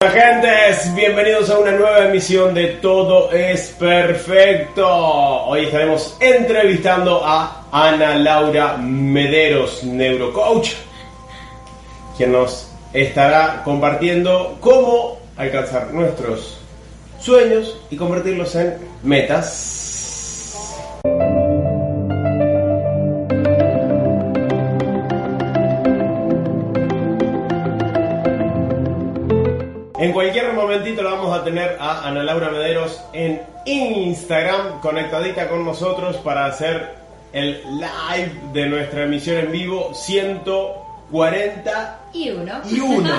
[0.00, 0.14] cbp.gov/careers.
[0.14, 4.86] Gentes, bienvenidos a una nueva emisión de Todo es Perfecto.
[4.86, 10.72] Hoy estaremos entrevistando a Ana Laura Mederos, neurocoach,
[12.16, 16.58] quien nos estará compartiendo cómo alcanzar nuestros
[17.18, 19.83] sueños y convertirlos en metas.
[31.44, 36.94] A tener a Ana Laura Mederos en Instagram conectadita con nosotros para hacer
[37.34, 42.52] el live de nuestra emisión en vivo 140 Y uno.
[42.70, 43.10] y 1.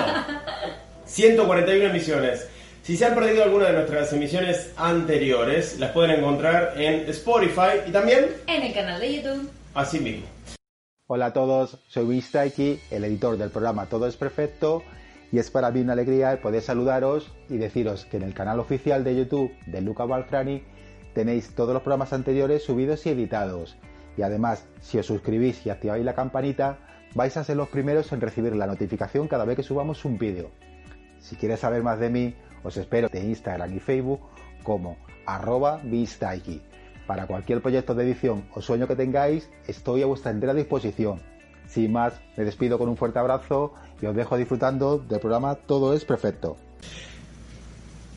[1.05, 2.47] 141 emisiones.
[2.81, 7.91] Si se han perdido alguna de nuestras emisiones anteriores, las pueden encontrar en Spotify y
[7.91, 9.49] también En el canal de YouTube.
[9.75, 10.25] así mismo.
[11.07, 14.81] Hola a todos, soy Luis Taiki, el editor del programa Todo es Perfecto,
[15.31, 19.03] y es para mí una alegría poder saludaros y deciros que en el canal oficial
[19.03, 20.63] de YouTube de Luca Balfrani
[21.13, 23.77] tenéis todos los programas anteriores subidos y editados.
[24.17, 26.77] Y además, si os suscribís y activáis la campanita,
[27.15, 30.51] vais a ser los primeros en recibir la notificación cada vez que subamos un vídeo.
[31.19, 34.21] Si quieres saber más de mí, os espero en Instagram y Facebook
[34.63, 35.81] como arroba.
[37.07, 41.21] Para cualquier proyecto de edición o sueño que tengáis, estoy a vuestra entera disposición.
[41.67, 45.93] Sin más, me despido con un fuerte abrazo y os dejo disfrutando del programa Todo
[45.93, 46.57] es Perfecto.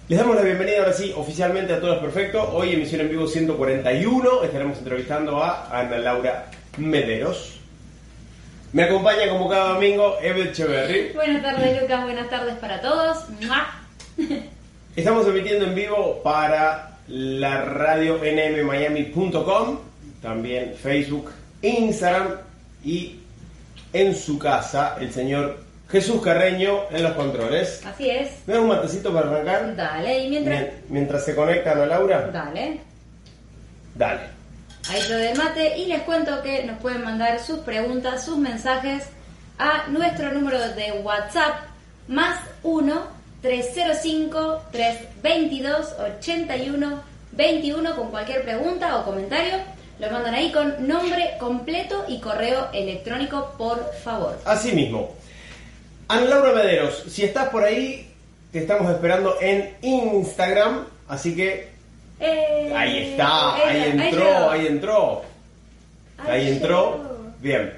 [0.08, 2.50] Les damos la bienvenida ahora sí oficialmente a Todos Perfecto.
[2.52, 4.42] Hoy emisión en vivo 141.
[4.42, 7.60] Estaremos entrevistando a Ana Laura Mederos.
[8.72, 11.12] Me acompaña como cada domingo Eve Echeverry.
[11.14, 12.04] Buenas tardes, Lucas.
[12.04, 13.28] Buenas tardes para todos.
[13.40, 13.66] ¡Mua!
[14.96, 19.78] Estamos emitiendo en vivo para la radio nmmiami.com,
[20.20, 21.30] también Facebook,
[21.62, 22.36] Instagram
[22.84, 23.20] y
[23.92, 25.58] en su casa el señor
[25.90, 27.84] Jesús Carreño en los controles.
[27.86, 28.30] Así es.
[28.46, 29.74] ¿Me das un matecito para arrancar?
[29.76, 30.18] Dale.
[30.24, 30.60] Y mientras.
[30.60, 32.28] Mien- Mientras se conecta Ana Laura.
[32.32, 32.80] Dale.
[33.94, 34.20] Dale.
[34.90, 35.78] Ahí te doy el mate.
[35.78, 39.04] Y les cuento que nos pueden mandar sus preguntas, sus mensajes
[39.58, 41.54] a nuestro número de WhatsApp
[42.06, 43.02] más 1
[43.42, 49.54] 305 322 81 21 con cualquier pregunta o comentario.
[50.00, 54.38] Lo mandan ahí con nombre completo y correo electrónico, por favor.
[54.44, 55.14] Así mismo.
[56.06, 58.08] Ana Laura Mederos, si estás por ahí,
[58.52, 61.68] te estamos esperando en Instagram, así que
[62.20, 65.22] Eh, ahí está, ahí llegó, entró, ahí entró.
[66.26, 67.32] Ahí entró.
[67.40, 67.72] Bien.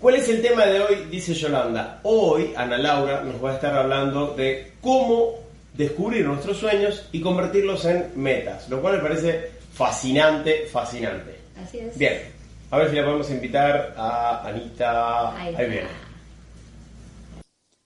[0.00, 1.06] ¿Cuál es el tema de hoy?
[1.10, 2.00] Dice Yolanda.
[2.02, 5.34] Hoy Ana Laura nos va a estar hablando de cómo
[5.74, 11.40] descubrir nuestros sueños y convertirlos en metas, lo cual me parece fascinante, fascinante.
[11.62, 11.98] Así es.
[11.98, 12.32] Bien.
[12.70, 15.36] A ver si la podemos invitar a Anita.
[15.36, 15.88] Ahí Ahí viene.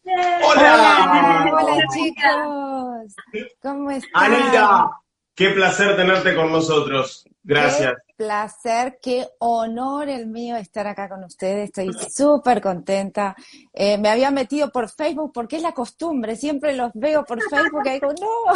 [0.04, 1.50] Hola, ¡Hola!
[1.52, 4.32] hola chicos, ¿cómo están?
[4.32, 4.90] Anita,
[5.34, 7.26] qué placer tenerte con nosotros.
[7.42, 7.94] Gracias.
[8.06, 11.66] Qué placer, qué honor el mío estar acá con ustedes.
[11.66, 13.36] Estoy súper contenta.
[13.72, 16.36] Eh, me había metido por Facebook porque es la costumbre.
[16.36, 18.54] Siempre los veo por Facebook y digo, no,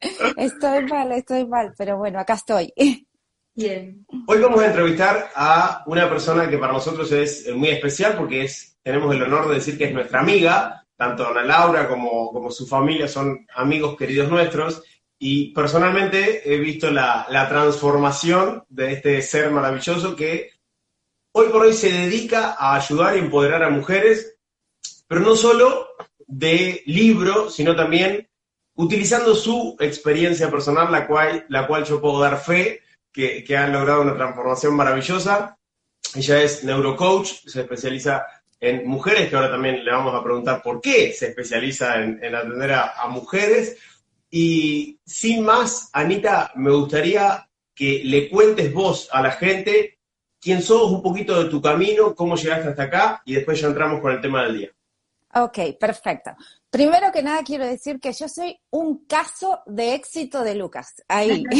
[0.00, 1.74] estoy mal, estoy mal.
[1.76, 2.72] Pero bueno, acá estoy.
[3.54, 4.04] Bien.
[4.26, 8.76] Hoy vamos a entrevistar a una persona que para nosotros es muy especial porque es,
[8.82, 12.66] tenemos el honor de decir que es nuestra amiga, tanto Ana Laura como, como su
[12.66, 14.82] familia son amigos queridos nuestros,
[15.18, 20.50] y personalmente he visto la, la transformación de este ser maravilloso que
[21.32, 24.36] hoy por hoy se dedica a ayudar y empoderar a mujeres,
[25.06, 25.88] pero no solo
[26.26, 28.28] de libro, sino también
[28.76, 32.82] utilizando su experiencia personal, la cual, la cual yo puedo dar fe
[33.12, 35.58] que, que han logrado una transformación maravillosa.
[36.14, 38.26] Ella es neurocoach, se especializa
[38.60, 42.34] en mujeres, que ahora también le vamos a preguntar por qué se especializa en, en
[42.34, 43.76] atender a, a mujeres.
[44.30, 49.98] Y sin más, Anita, me gustaría que le cuentes vos a la gente
[50.40, 54.00] quién sos, un poquito de tu camino, cómo llegaste hasta acá y después ya entramos
[54.00, 54.70] con el tema del día.
[55.34, 56.30] Ok, perfecto.
[56.70, 61.02] Primero que nada quiero decir que yo soy un caso de éxito de Lucas.
[61.08, 61.44] Ahí.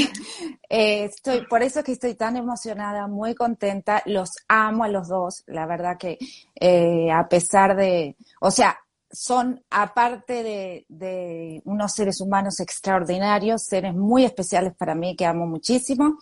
[0.68, 4.02] Eh, estoy, por eso es que estoy tan emocionada, muy contenta.
[4.04, 5.44] Los amo a los dos.
[5.46, 6.18] La verdad que
[6.56, 8.76] eh, a pesar de, o sea,
[9.08, 15.46] son, aparte de, de, unos seres humanos extraordinarios, seres muy especiales para mí que amo
[15.46, 16.18] muchísimo.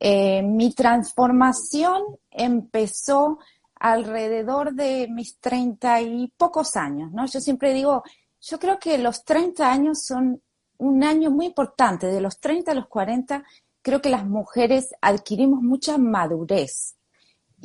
[0.00, 3.38] Eh, mi transformación empezó
[3.76, 7.26] alrededor de mis treinta y pocos años, ¿no?
[7.26, 8.02] Yo siempre digo,
[8.40, 10.42] yo creo que los 30 años son
[10.78, 13.44] un año muy importante, de los 30 a los 40,
[13.82, 16.96] creo que las mujeres adquirimos mucha madurez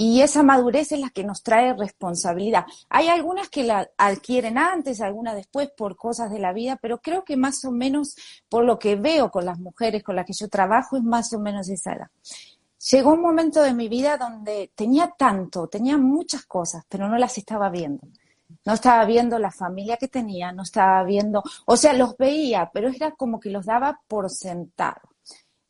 [0.01, 2.65] y esa madurez es la que nos trae responsabilidad.
[2.87, 7.25] Hay algunas que la adquieren antes, algunas después por cosas de la vida, pero creo
[7.25, 8.15] que más o menos
[8.47, 11.39] por lo que veo con las mujeres con las que yo trabajo es más o
[11.39, 12.07] menos esa edad.
[12.91, 17.37] Llegó un momento de mi vida donde tenía tanto, tenía muchas cosas, pero no las
[17.37, 18.07] estaba viendo.
[18.65, 22.89] No estaba viendo la familia que tenía, no estaba viendo, o sea, los veía, pero
[22.89, 25.01] era como que los daba por sentado.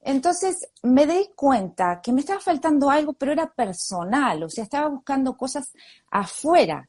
[0.01, 4.87] Entonces me di cuenta que me estaba faltando algo, pero era personal, o sea, estaba
[4.87, 5.73] buscando cosas
[6.11, 6.87] afuera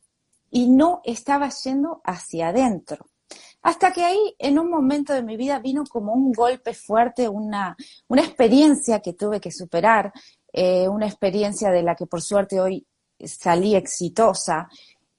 [0.50, 3.06] y no estaba yendo hacia adentro.
[3.62, 7.76] Hasta que ahí, en un momento de mi vida, vino como un golpe fuerte, una,
[8.08, 10.12] una experiencia que tuve que superar,
[10.52, 12.86] eh, una experiencia de la que por suerte hoy
[13.18, 14.68] salí exitosa.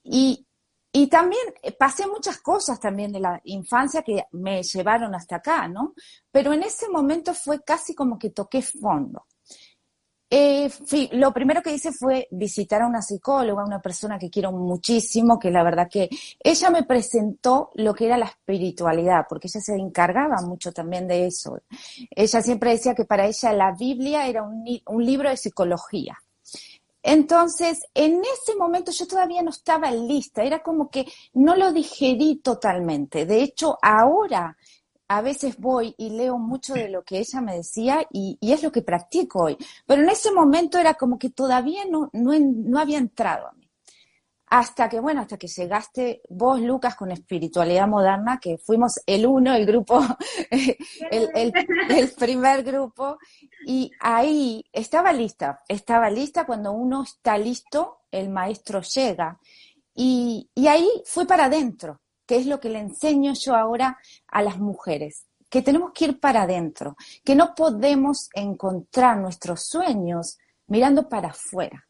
[0.03, 0.45] Y
[0.93, 5.67] y también eh, pasé muchas cosas también de la infancia que me llevaron hasta acá,
[5.67, 5.93] ¿no?
[6.31, 9.25] Pero en ese momento fue casi como que toqué fondo.
[10.33, 10.71] Eh,
[11.11, 15.51] lo primero que hice fue visitar a una psicóloga, una persona que quiero muchísimo, que
[15.51, 16.09] la verdad que
[16.41, 21.27] ella me presentó lo que era la espiritualidad, porque ella se encargaba mucho también de
[21.27, 21.59] eso.
[22.09, 26.17] Ella siempre decía que para ella la Biblia era un libro de psicología.
[27.03, 32.37] Entonces, en ese momento yo todavía no estaba lista, era como que no lo digerí
[32.37, 33.25] totalmente.
[33.25, 34.55] De hecho, ahora
[35.11, 38.71] a veces voy y leo mucho de lo que ella me decía y, es lo
[38.71, 39.57] que practico hoy.
[39.85, 43.69] Pero en ese momento era como que todavía no, no, no había entrado a mí.
[44.47, 49.53] Hasta que, bueno, hasta que llegaste vos, Lucas, con espiritualidad moderna, que fuimos el uno,
[49.53, 50.01] el grupo,
[50.49, 53.17] el, el, primer grupo,
[53.65, 59.37] y ahí estaba lista, estaba lista cuando uno está listo, el maestro llega.
[59.93, 63.97] Y, y ahí fue para adentro, que es lo que le enseño yo ahora
[64.27, 66.95] a las mujeres que tenemos que ir para adentro,
[67.25, 70.37] que no podemos encontrar nuestros sueños
[70.67, 71.87] mirando para afuera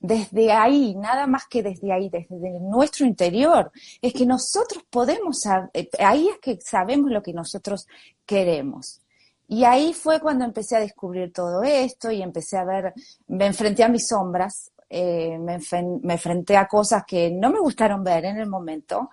[0.00, 3.70] desde ahí, nada más que desde ahí, desde nuestro interior,
[4.00, 5.44] es que nosotros podemos,
[5.74, 7.86] eh, ahí es que sabemos lo que nosotros
[8.24, 9.02] queremos.
[9.46, 12.94] Y ahí fue cuando empecé a descubrir todo esto y empecé a ver,
[13.28, 18.24] me enfrenté a mis sombras, eh, me, enfrenté a cosas que no me gustaron ver
[18.24, 19.10] en el momento,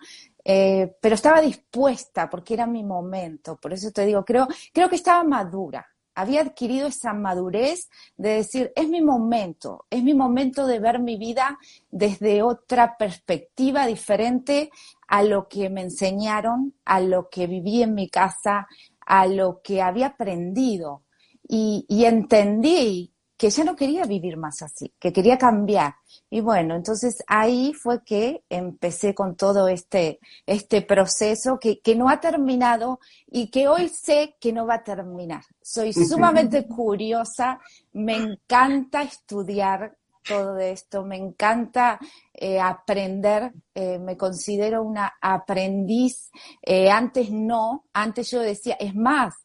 [0.50, 3.58] eh, pero estaba dispuesta porque era mi momento.
[3.58, 5.86] Por eso te digo, creo, creo que estaba madura
[6.18, 11.16] había adquirido esa madurez de decir, es mi momento, es mi momento de ver mi
[11.16, 11.60] vida
[11.92, 14.72] desde otra perspectiva diferente
[15.08, 18.68] a lo que me enseñaron, a lo que viví en mi casa,
[19.06, 21.04] a lo que había aprendido.
[21.48, 25.96] Y, y entendí que ya no quería vivir más así, que quería cambiar.
[26.30, 32.10] Y bueno, entonces ahí fue que empecé con todo este, este proceso que, que no
[32.10, 35.44] ha terminado y que hoy sé que no va a terminar.
[35.62, 37.60] Soy sumamente curiosa,
[37.94, 39.96] me encanta estudiar
[40.28, 42.00] todo esto, me encanta
[42.34, 46.30] eh, aprender, eh, me considero una aprendiz.
[46.62, 49.36] Eh, antes no, antes yo decía, es más,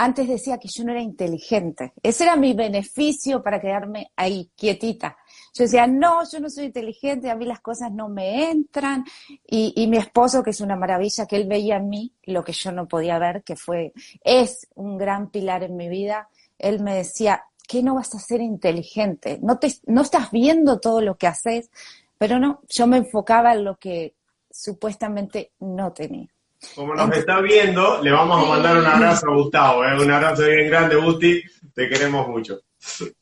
[0.00, 1.92] antes decía que yo no era inteligente.
[2.00, 5.16] Ese era mi beneficio para quedarme ahí quietita.
[5.52, 9.04] Yo decía, no, yo no soy inteligente, a mí las cosas no me entran.
[9.44, 12.70] Y, mi esposo, que es una maravilla, que él veía en mí lo que yo
[12.70, 16.28] no podía ver, que fue, es un gran pilar en mi vida.
[16.60, 19.40] Él me decía, ¿qué no vas a ser inteligente?
[19.42, 21.70] No, te, no estás viendo todo lo que haces.
[22.18, 24.14] Pero no, yo me enfocaba en lo que
[24.48, 26.28] supuestamente no tenía.
[26.74, 30.02] Como nos está viendo, le vamos a mandar un abrazo a Gustavo, ¿eh?
[30.02, 32.60] un abrazo bien grande, Gusti, te queremos mucho.
[32.78, 33.14] Sí.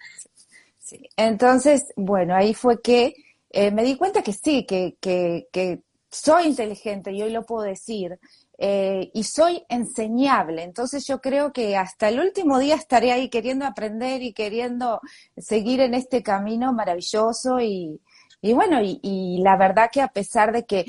[1.17, 3.15] Entonces, bueno, ahí fue que
[3.51, 7.65] eh, me di cuenta que sí, que, que, que, soy inteligente y hoy lo puedo
[7.65, 8.19] decir,
[8.57, 10.63] eh, y soy enseñable.
[10.63, 15.01] Entonces yo creo que hasta el último día estaré ahí queriendo aprender y queriendo
[15.37, 18.01] seguir en este camino maravilloso y,
[18.41, 20.87] y bueno, y, y la verdad que a pesar de que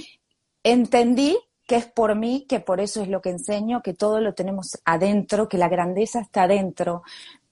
[0.63, 4.33] entendí que es por mí, que por eso es lo que enseño, que todo lo
[4.33, 7.03] tenemos adentro, que la grandeza está adentro,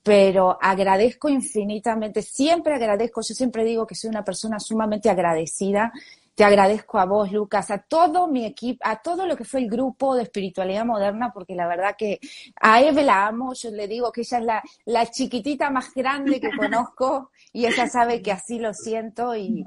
[0.02, 5.92] pero agradezco infinitamente, siempre agradezco, yo siempre digo que soy una persona sumamente agradecida,
[6.36, 9.70] te agradezco a vos, Lucas, a todo mi equipo, a todo lo que fue el
[9.70, 12.20] grupo de espiritualidad moderna, porque la verdad que
[12.62, 16.42] a Eve la amo, yo le digo que ella es la, la chiquitita más grande
[16.42, 19.66] que conozco y ella sabe que así lo siento y,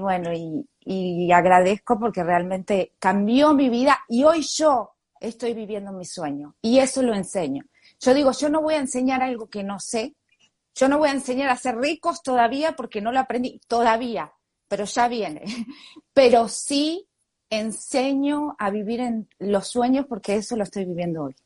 [0.00, 6.56] bueno, y agradezco porque realmente cambió mi vida y hoy yo estoy viviendo mi sueño
[6.62, 7.64] y eso lo enseño.
[8.00, 10.14] Yo digo, yo no voy a enseñar algo que no sé,
[10.74, 14.32] yo no voy a enseñar a ser ricos todavía porque no lo aprendí todavía,
[14.68, 15.44] pero ya viene.
[16.12, 17.06] Pero sí
[17.50, 21.36] enseño a vivir en los sueños porque eso lo estoy viviendo hoy.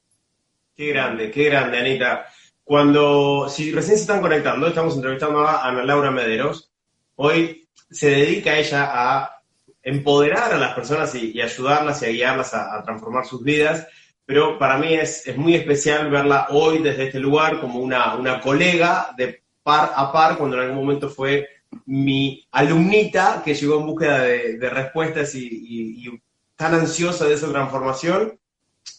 [0.75, 2.27] Qué grande, qué grande, Anita.
[2.65, 6.71] Cuando, si recién se están conectando, estamos entrevistando a Ana Laura Mederos.
[7.17, 9.43] Hoy se dedica ella a
[9.83, 13.87] empoderar a las personas y, ayudarlas y a guiarlas a, transformar sus vidas.
[14.25, 18.41] Pero para mí es, es, muy especial verla hoy desde este lugar como una, una
[18.41, 21.49] colega de par a par, cuando en algún momento fue
[21.87, 26.09] mi alumnita que llegó en búsqueda de, respuestas y,
[26.57, 28.39] tan ansiosa de esa transformación.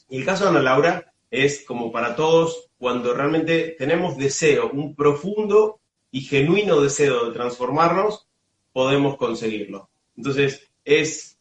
[0.09, 4.95] Y el caso de Ana Laura es como para todos, cuando realmente tenemos deseo, un
[4.95, 5.79] profundo
[6.11, 8.27] y genuino deseo de transformarnos,
[8.73, 9.89] podemos conseguirlo.
[10.17, 11.37] Entonces, es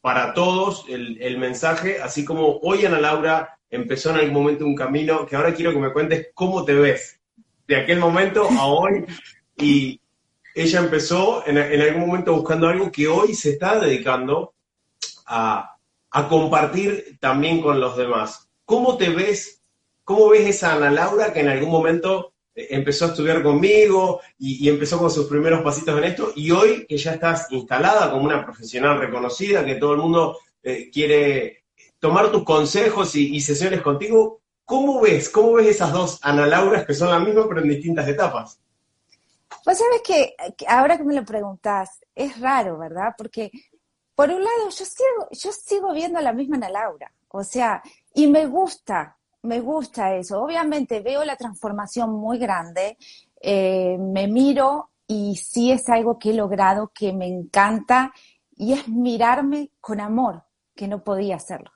[0.00, 5.24] para todos el, mensaje, así como hoy Ana Laura empezó en algún momento un camino
[5.26, 7.20] que ahora quiero que me cuentes cómo te ves
[7.66, 9.06] de aquel momento a hoy
[9.56, 10.01] y,
[10.54, 14.54] ella empezó en, algún momento buscando algo que hoy se está dedicando
[15.26, 15.68] a,
[16.28, 18.48] compartir también con los demás.
[18.66, 19.62] ¿Cómo te ves?
[20.04, 24.68] ¿Cómo ves esa Ana Laura que en algún momento eh, empezó a estudiar conmigo y,
[24.68, 28.44] empezó con sus primeros pasitos en esto y hoy que ya estás instalada como una
[28.44, 31.64] profesional reconocida, que todo el mundo eh, quiere
[31.98, 35.30] tomar tus consejos y, y, sesiones contigo, ¿cómo ves?
[35.30, 38.60] ¿Cómo ves esas dos Ana Lauras que son las mismas pero en distintas etapas?
[39.64, 40.34] Pues sabes que
[40.66, 43.14] ahora que me lo preguntas, es raro, ¿verdad?
[43.16, 43.50] Porque
[44.14, 47.82] por un lado yo sigo, yo sigo viendo a la misma Ana Laura, o sea,
[48.14, 50.42] y me gusta, me gusta eso.
[50.42, 52.96] Obviamente veo la transformación muy grande,
[53.40, 58.12] eh, me miro y sí es algo que he logrado que me encanta
[58.54, 61.72] y es mirarme con amor, que no podía hacerlo.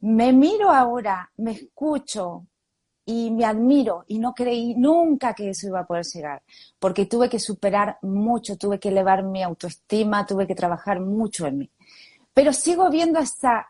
[0.00, 2.47] Me miro ahora, me escucho,
[3.10, 6.42] y me admiro y no creí nunca que eso iba a poder llegar,
[6.78, 11.56] porque tuve que superar mucho, tuve que elevar mi autoestima, tuve que trabajar mucho en
[11.56, 11.70] mí.
[12.34, 13.66] Pero sigo viendo esa,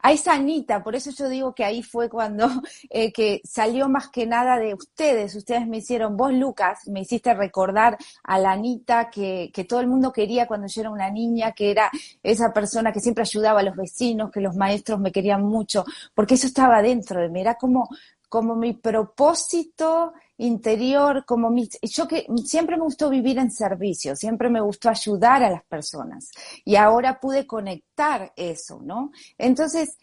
[0.00, 2.48] a esa Anita, por eso yo digo que ahí fue cuando
[2.90, 7.32] eh, que salió más que nada de ustedes, ustedes me hicieron, vos Lucas, me hiciste
[7.32, 11.52] recordar a la Anita que, que todo el mundo quería cuando yo era una niña,
[11.52, 11.90] que era
[12.22, 16.34] esa persona que siempre ayudaba a los vecinos, que los maestros me querían mucho, porque
[16.34, 17.88] eso estaba dentro de mí, era como,
[18.28, 24.48] como mi propósito interior, como mi, yo que siempre me gustó vivir en servicio, siempre
[24.48, 26.30] me gustó ayudar a las personas
[26.64, 29.10] y ahora pude conectar eso, ¿no?
[29.36, 29.96] Entonces,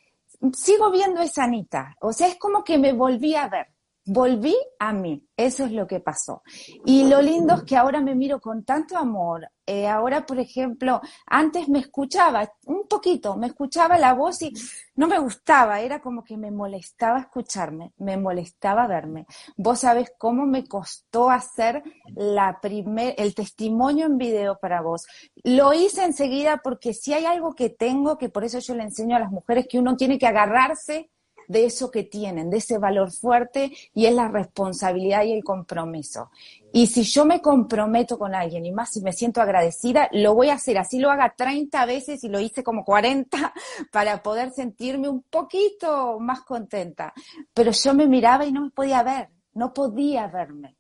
[0.54, 3.68] sigo viendo esa Anita, o sea, es como que me volví a ver,
[4.06, 6.44] volví a mí, eso es lo que pasó.
[6.86, 9.50] Y lo lindo es que ahora me miro con tanto amor.
[9.66, 14.54] Eh, ahora, por ejemplo, antes me escuchaba un poquito, me escuchaba la voz y
[14.96, 19.26] no me gustaba, era como que me molestaba escucharme, me molestaba verme.
[19.58, 21.82] Vos sabés cómo me costó hacer
[22.14, 25.08] la primer, el testimonio en video para vos.
[25.44, 29.16] Lo hice enseguida porque si hay algo que tengo, que por eso yo le enseño
[29.16, 31.10] a las mujeres que uno tiene que agarrarse
[31.48, 36.30] de eso que tienen, de ese valor fuerte y es la responsabilidad y el compromiso.
[36.72, 40.50] Y si yo me comprometo con alguien y más si me siento agradecida, lo voy
[40.50, 40.78] a hacer.
[40.78, 43.54] Así lo haga 30 veces y lo hice como 40
[43.92, 47.14] para poder sentirme un poquito más contenta.
[47.54, 50.76] Pero yo me miraba y no me podía ver, no podía verme.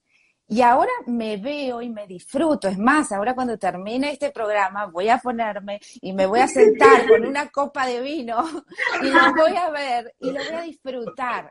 [0.47, 2.67] Y ahora me veo y me disfruto.
[2.67, 7.07] Es más, ahora cuando termine este programa voy a ponerme y me voy a sentar
[7.07, 8.43] con una copa de vino
[9.01, 11.49] y lo voy a ver y lo voy a disfrutar.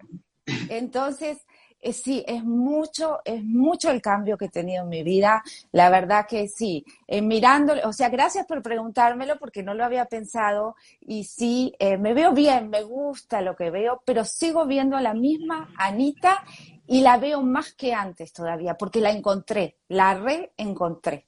[0.69, 1.39] Entonces,
[1.85, 5.43] eh, sí, es mucho, es mucho el cambio que he tenido en mi vida.
[5.71, 10.07] La verdad que sí, eh, mirándolo, o sea, gracias por preguntármelo porque no lo había
[10.07, 14.97] pensado y sí, eh, me veo bien, me gusta lo que veo, pero sigo viendo
[14.97, 16.45] a la misma Anita
[16.87, 21.27] y la veo más que antes todavía, porque la encontré, la reencontré.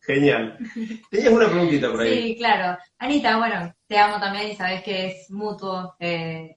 [0.00, 0.56] Genial.
[1.10, 2.22] Tenías una preguntita por ahí.
[2.22, 2.78] Sí, claro.
[2.98, 6.56] Anita, bueno, te amo también y sabes que es mutuo eh,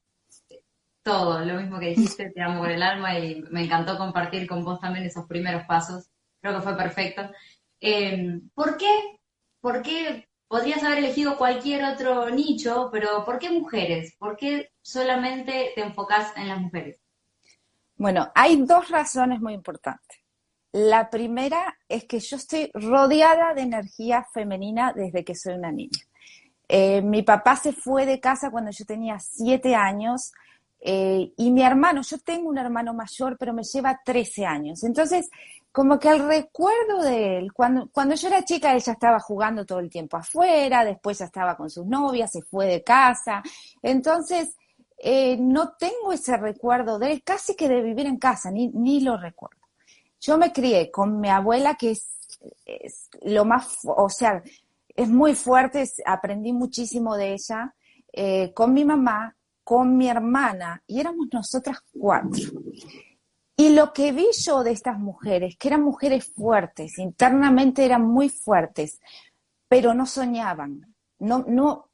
[1.01, 4.63] todo, lo mismo que dijiste, te amo por el alma y me encantó compartir con
[4.63, 6.10] vos también esos primeros pasos.
[6.39, 7.29] Creo que fue perfecto.
[7.81, 9.19] Eh, ¿Por qué?
[9.60, 14.15] ¿Por qué podrías haber elegido cualquier otro nicho, pero ¿por qué mujeres?
[14.19, 17.00] ¿Por qué solamente te enfocas en las mujeres?
[18.00, 20.20] Bueno, hay dos razones muy importantes.
[20.72, 26.00] La primera es que yo estoy rodeada de energía femenina desde que soy una niña.
[26.70, 30.32] Eh, mi papá se fue de casa cuando yo tenía siete años
[30.79, 34.82] eh, y mi hermano, yo tengo un hermano mayor, pero me lleva 13 años.
[34.86, 35.29] Entonces,
[35.70, 39.79] como que el recuerdo de él, cuando, cuando yo era chica, ella estaba jugando todo
[39.79, 43.44] el tiempo afuera, después ya estaba con sus novias, se fue de casa.
[43.82, 44.56] Entonces,
[45.01, 49.00] eh, no tengo ese recuerdo de él, casi que de vivir en casa, ni, ni
[49.00, 49.60] lo recuerdo.
[50.20, 54.44] Yo me crié con mi abuela, que es, lo más, o sea,
[54.96, 57.74] es muy fuerte, aprendí muchísimo de ella,
[58.12, 62.51] eh, con mi mamá, con mi hermana, y éramos nosotras cuatro.
[63.56, 68.29] Y lo que vi yo de estas mujeres, que eran mujeres fuertes, internamente eran muy
[68.29, 69.00] fuertes,
[69.68, 71.88] pero no soñaban, no, no,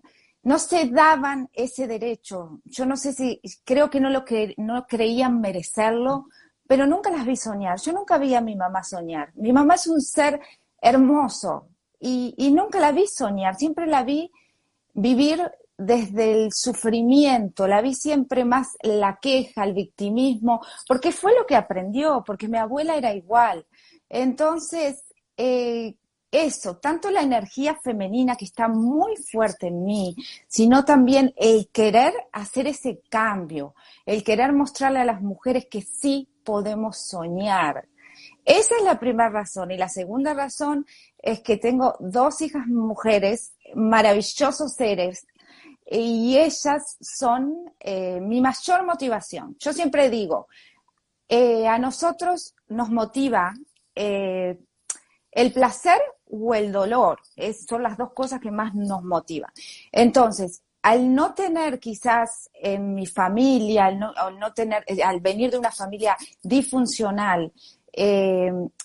[0.46, 2.62] no se daban ese derecho.
[2.66, 6.28] Yo no sé si, creo que no lo que no creían merecerlo,
[6.68, 7.80] pero nunca las vi soñar.
[7.82, 9.32] Yo nunca vi a mi mamá soñar.
[9.36, 10.40] Mi mamá es un ser
[10.80, 13.56] hermoso y, y nunca la vi soñar.
[13.56, 14.32] Siempre la vi
[14.94, 15.42] vivir
[15.80, 21.56] desde el sufrimiento, la vi siempre más la queja, el victimismo, porque fue lo que
[21.56, 23.66] aprendió, porque mi abuela era igual.
[24.10, 25.04] Entonces,
[25.38, 25.96] eh,
[26.32, 30.16] eso, tanto la energía femenina que está muy fuerte en mí,
[30.48, 36.28] sino también el querer hacer ese cambio, el querer mostrarle a las mujeres que sí
[36.44, 37.88] podemos soñar.
[38.44, 39.72] Esa es la primera razón.
[39.72, 40.86] Y la segunda razón
[41.18, 45.26] es que tengo dos hijas mujeres, maravillosos seres,
[45.86, 49.56] y ellas son eh, mi mayor motivación.
[49.60, 50.48] Yo siempre digo,
[51.28, 53.54] eh, a nosotros nos motiva
[53.94, 54.58] eh,
[55.32, 57.20] el placer o el dolor,
[57.68, 59.52] son las dos cosas que más nos motivan.
[59.92, 65.72] Entonces, al no tener quizás en mi familia, al no, tener, al venir de una
[65.72, 67.52] familia disfuncional,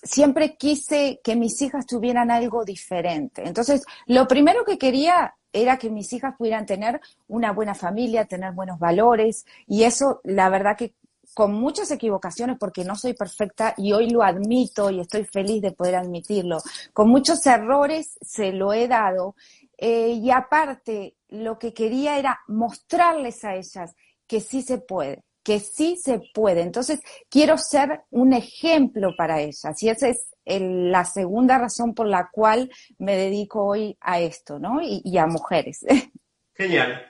[0.02, 3.42] siempre quise que mis hijas tuvieran algo diferente.
[3.46, 8.52] Entonces, lo primero que quería era que mis hijas pudieran tener una buena familia, tener
[8.52, 10.94] buenos valores, y eso, la verdad que
[11.34, 15.72] con muchas equivocaciones, porque no soy perfecta y hoy lo admito y estoy feliz de
[15.72, 16.58] poder admitirlo,
[16.92, 19.34] con muchos errores se lo he dado,
[19.82, 23.96] eh, y aparte, lo que quería era mostrarles a ellas
[24.26, 26.60] que sí se puede, que sí se puede.
[26.60, 29.82] Entonces, quiero ser un ejemplo para ellas.
[29.82, 34.80] Y esa es la segunda razón por la cual me dedico hoy a esto, ¿no?
[34.82, 35.86] Y, a mujeres.
[36.54, 37.02] Genial.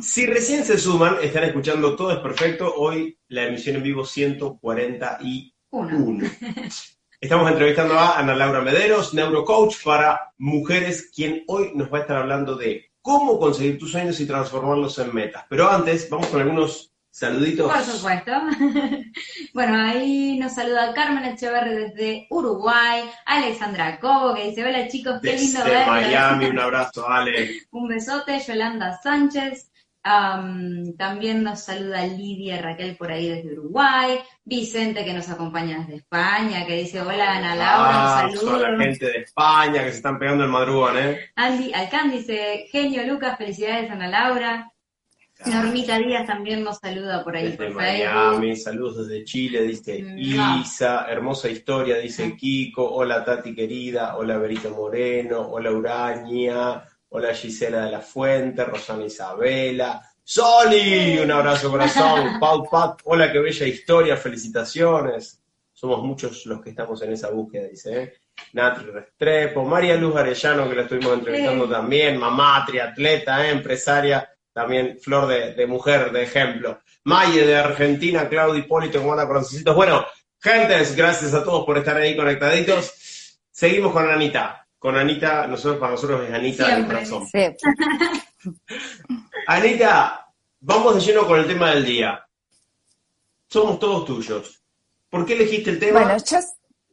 [0.00, 6.30] Si recién se suman, están escuchando Todo es Perfecto, hoy la emisión en vivo 141.
[7.20, 12.16] Estamos entrevistando a Ana Laura Mederos, neurocoach para mujeres, quien hoy nos va a estar
[12.16, 15.44] hablando de cómo conseguir tus sueños y transformarlos en metas.
[15.48, 17.70] Pero antes, vamos con algunos Saluditos.
[17.70, 18.32] Por supuesto.
[19.52, 25.36] bueno, ahí nos saluda Carmen Echeverri desde Uruguay, Alexandra Cobo que dice, hola chicos, qué
[25.36, 25.88] lindo verlos.
[25.88, 27.50] Miami, un abrazo, Ale.
[27.70, 29.71] un besote, Yolanda Sánchez.
[30.02, 36.66] También nos saluda Lidia Raquel por ahí desde Uruguay, Vicente que nos acompaña desde España,
[36.66, 38.62] que dice hola Ana Laura, ah, saludos.
[38.62, 41.30] la gente de España que se están pegando el madrugón, ¿eh?
[41.36, 44.68] Andy Alcán dice, genio Lucas, felicidades Ana Laura.
[45.46, 47.50] Normita Díaz también nos saluda por ahí.
[47.50, 50.18] Desde Miami, saludos desde Chile, dice mm,
[50.60, 52.36] Isa, hermosa historia, dice mm.
[52.36, 59.04] Kiko, hola Tati querida, hola Berito Moreno, hola Uraña, hola Gisela de la Fuente, Rosana
[59.04, 65.38] Isabela, Soli, un abrazo corazón, Pau Pat, hola qué bella historia, felicitaciones.
[65.72, 68.12] Somos muchos los que estamos en esa búsqueda, dice, ¿eh?
[68.54, 73.50] Natri Restrepo, María Luz Arellano, que la estuvimos entrevistando también, mamá, triatleta, ¿eh?
[73.50, 76.80] empresaria también flor de, mujer, de ejemplo.
[77.04, 79.74] Maye de Argentina, Claudio Hipólito, que manda corazoncitos.
[79.74, 80.06] Bueno,
[80.38, 83.38] gentes, gracias a todos por estar ahí conectaditos.
[83.50, 84.61] Seguimos con Anita.
[84.82, 87.24] Con Anita, nosotros para nosotros es Anita del corazón.
[89.46, 90.26] Anita,
[90.58, 92.26] vamos de lleno con el tema del día.
[93.48, 94.60] Somos todos tuyos.
[95.08, 96.00] ¿Por qué elegiste el tema?
[96.02, 96.16] Bueno,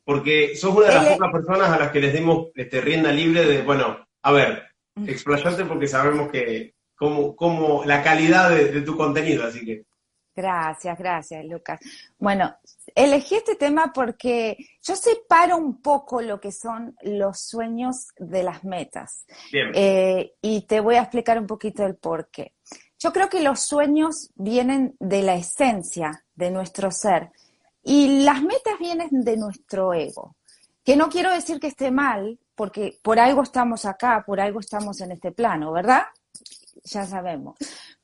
[0.06, 3.44] Porque sos una de las pocas personas a las que les dimos este, rienda libre
[3.44, 4.68] de, bueno, a ver,
[5.08, 9.84] explayarte porque sabemos que como, como la calidad de, tu contenido, así que.
[10.36, 11.80] Gracias, gracias, Lucas.
[12.20, 12.56] Bueno,
[12.96, 18.64] elegí este tema porque yo separo un poco lo que son los sueños de las
[18.64, 19.26] metas.
[19.52, 19.72] Bien.
[19.74, 22.54] Eh, y te voy a explicar un poquito el por qué.
[22.98, 27.32] Yo creo que los sueños vienen de la esencia de nuestro ser
[27.84, 30.36] y las metas vienen de nuestro ego.
[30.84, 35.00] Que no quiero decir que esté mal, porque por algo estamos acá, por algo estamos
[35.02, 36.04] en este plano, ¿verdad?
[36.84, 37.58] ya sabemos.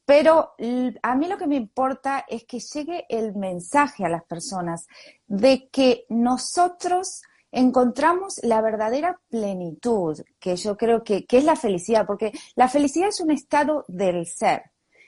[0.05, 0.53] Pero
[1.01, 4.87] a mí lo que me importa es que llegue el mensaje a las personas
[5.27, 12.05] de que nosotros encontramos la verdadera plenitud, que yo creo que, que, es la felicidad,
[12.05, 14.63] porque la felicidad es un estado del ser.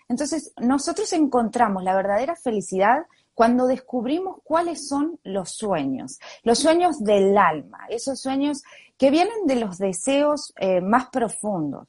[0.09, 3.05] Entonces, nosotros encontramos la verdadera felicidad
[3.37, 8.63] cuando descubrimos cuáles son los sueños, los sueños del alma, esos sueños
[8.97, 11.87] que vienen de los deseos eh, más profundos.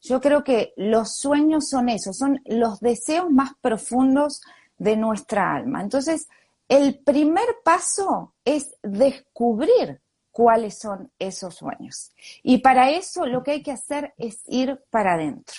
[0.00, 4.40] Yo creo que los sueños son esos, son los deseos más profundos
[4.76, 5.82] de nuestra alma.
[5.82, 6.28] Entonces,
[6.68, 12.12] el primer paso es descubrir cuáles son esos sueños.
[12.42, 15.56] Y para eso lo que hay que hacer es ir para adentro.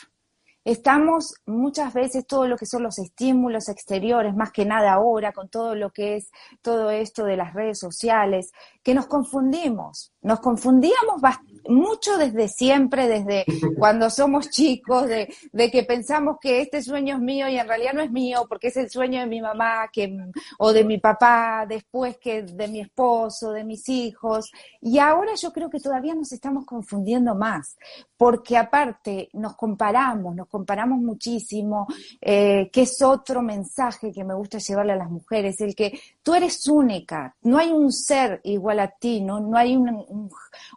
[0.65, 5.49] Estamos muchas veces todo lo que son los estímulos exteriores, más que nada ahora con
[5.49, 6.29] todo lo que es
[6.61, 8.51] todo esto de las redes sociales,
[8.83, 10.13] que nos confundimos.
[10.21, 11.21] Nos confundíamos
[11.67, 13.45] mucho desde siempre, desde
[13.77, 15.27] cuando somos chicos, de,
[15.71, 18.77] que pensamos que este sueño es mío y en realidad no es mío, porque es
[18.77, 20.15] el sueño de mi mamá que,
[20.57, 24.51] o de mi papá, después que de mi esposo, de mis hijos.
[24.81, 27.77] Y ahora yo creo que todavía nos estamos confundiendo más,
[28.17, 31.87] porque aparte nos comparamos, nos comparamos muchísimo,
[32.21, 36.33] eh, que es otro mensaje que me gusta llevarle a las mujeres, el que tú
[36.33, 40.29] eres única, no hay un ser igual a ti, no, no hay un,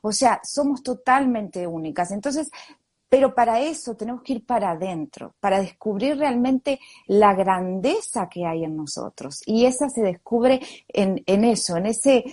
[0.03, 2.13] o sea, somos totalmente únicas.
[2.13, 2.51] Entonces,
[3.09, 8.65] pero para eso tenemos que ir para adentro, para descubrir realmente la grandeza que hay
[8.65, 9.43] en nosotros.
[9.45, 12.25] Y esa se descubre en, en eso, en ese,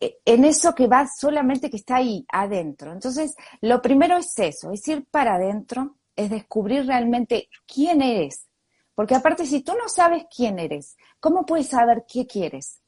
[0.00, 2.92] en eso que va solamente que está ahí adentro.
[2.92, 8.46] Entonces, lo primero es eso, es ir para adentro, es descubrir realmente quién eres.
[8.96, 12.80] Porque aparte, si tú no sabes quién eres, ¿cómo puedes saber qué quieres?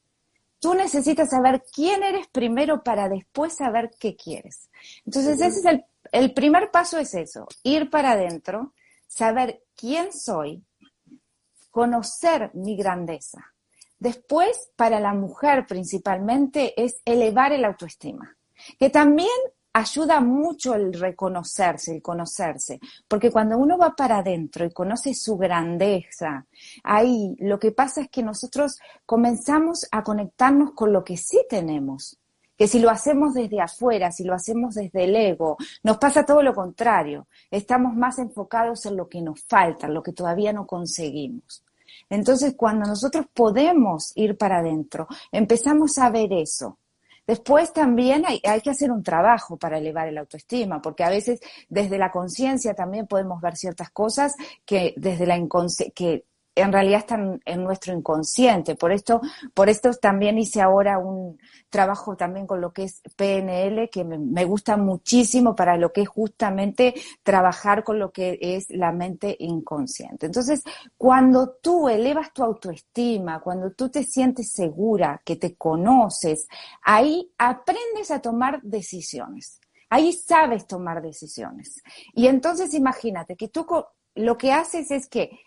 [0.59, 4.69] Tú necesitas saber quién eres primero para después saber qué quieres.
[5.05, 8.73] Entonces, ese es el, el primer paso es eso, ir para adentro,
[9.07, 10.63] saber quién soy,
[11.71, 13.53] conocer mi grandeza.
[13.99, 18.37] Después, para la mujer principalmente, es elevar el autoestima,
[18.79, 19.29] que también
[19.73, 25.37] ayuda mucho el reconocerse, el conocerse, porque cuando uno va para adentro y conoce su
[25.37, 26.45] grandeza,
[26.83, 32.17] ahí lo que pasa es que nosotros comenzamos a conectarnos con lo que sí tenemos.
[32.57, 36.43] Que si lo hacemos desde afuera, si lo hacemos desde el ego, nos pasa todo
[36.43, 37.27] lo contrario.
[37.49, 41.63] Estamos más enfocados en lo que nos falta, en lo que todavía no conseguimos.
[42.09, 46.77] Entonces, cuando nosotros podemos ir para adentro, empezamos a ver eso,
[47.29, 51.39] Después también hay, que hacer un trabajo para elevar el autoestima, porque a veces
[51.69, 54.33] desde la conciencia también podemos ver ciertas cosas
[54.65, 55.37] que desde la
[55.93, 56.25] que
[56.59, 58.75] en realidad están en nuestro inconsciente.
[58.75, 59.21] Por esto,
[59.53, 61.37] por esto también hice ahora un
[61.69, 66.09] trabajo también con lo que es PNL, que me, gusta muchísimo para lo que es
[66.09, 70.25] justamente trabajar con lo que es la mente inconsciente.
[70.25, 70.63] Entonces,
[70.97, 76.47] cuando tú elevas tu autoestima, cuando tú te sientes segura, que te conoces,
[76.81, 79.59] ahí aprendes a tomar decisiones.
[79.89, 81.81] Ahí sabes tomar decisiones.
[82.13, 83.65] Y entonces imagínate que tú
[84.15, 85.39] lo que haces es que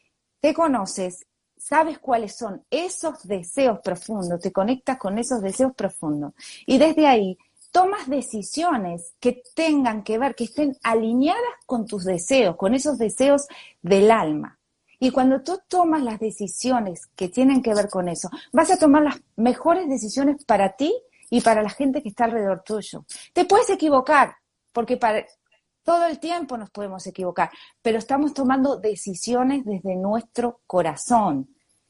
[0.43, 1.25] te conoces,
[1.57, 6.33] sabes cuáles son esos deseos profundos, te conectas con esos deseos profundos
[6.67, 7.39] y desde ahí
[7.71, 13.47] tomas decisiones que tengan que ver, que estén alineadas con tus deseos, con esos deseos
[13.83, 14.59] del alma.
[14.99, 19.05] Y cuando tú tomas las decisiones que tienen que ver con eso, vas a tomar
[19.05, 20.93] las mejores decisiones para ti
[21.31, 23.05] y para la gente que está alrededor tuyo.
[23.33, 24.35] Te puedes equivocar,
[24.73, 25.25] porque para,
[25.83, 31.49] todo el tiempo nos podemos equivocar, pero estamos tomando decisiones desde nuestro corazón.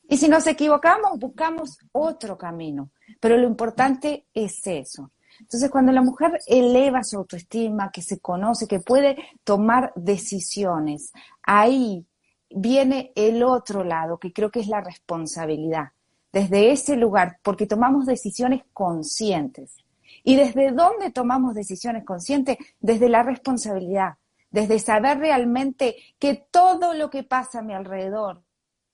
[0.08, 2.90] Y si nos equivocamos, buscamos otro camino.
[3.20, 5.10] Pero lo importante es eso.
[5.40, 12.06] Entonces, cuando la mujer eleva su autoestima, que se conoce, que puede tomar decisiones, ahí
[12.50, 15.92] viene el otro lado, que creo que es la responsabilidad.
[16.32, 19.81] Desde ese lugar, porque tomamos decisiones conscientes.
[20.24, 22.58] ¿Y desde dónde tomamos decisiones conscientes?
[22.80, 24.14] Desde la responsabilidad,
[24.50, 28.42] desde saber realmente que todo lo que pasa a mi alrededor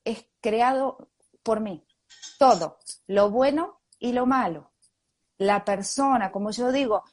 [0.05, 1.09] es creado
[1.43, 1.85] por mí.
[2.39, 4.71] Todo, lo bueno y lo malo.
[5.39, 7.05] La persona, como yo digo,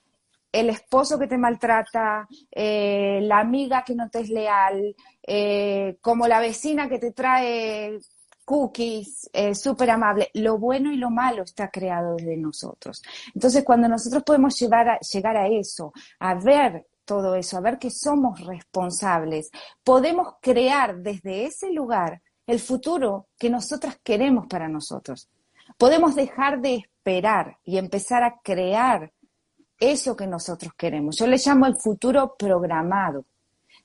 [0.52, 6.28] el esposo que te maltrata, eh, la amiga que no te es leal, eh, como
[6.28, 8.00] la vecina que te trae
[8.46, 10.30] cookies, eh, súper amable.
[10.36, 13.02] Lo bueno y lo malo está creado desde nosotros.
[13.34, 17.78] Entonces, cuando nosotros podemos llevar a, llegar a eso, a ver todo eso, a ver
[17.78, 19.50] que somos responsables,
[19.84, 25.30] podemos crear desde ese lugar el futuro que nosotras queremos para nosotros.
[25.78, 29.12] Podemos dejar de esperar y empezar a crear
[29.80, 31.18] eso que nosotros queremos.
[31.18, 33.26] Yo le llamo el futuro programado.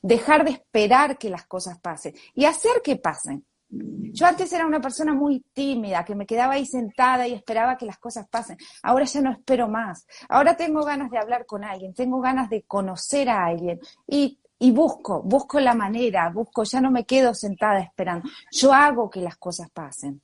[0.02, 3.44] dejar de esperar que las cosas pasen y hacer que pasen.
[3.72, 7.86] Yo antes era una persona muy tímida, que me quedaba ahí sentada y esperaba que
[7.86, 8.58] las cosas pasen.
[8.82, 10.06] Ahora ya no espero más.
[10.28, 13.78] Ahora tengo ganas de hablar con alguien, tengo ganas de conocer a alguien
[14.08, 14.38] y,
[14.72, 18.28] busco, busco la manera, busco, ya no me quedo sentada esperando.
[18.50, 20.20] Yo hago que las cosas pasen.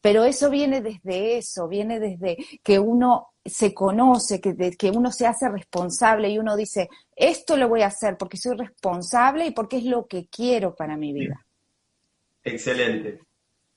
[0.00, 5.26] Pero eso viene desde eso, viene desde que uno se conoce, que, que uno se
[5.26, 9.78] hace responsable y uno dice, esto lo voy a hacer porque soy responsable y porque
[9.78, 11.47] es lo que quiero para mi vida.
[12.48, 13.20] Excelente,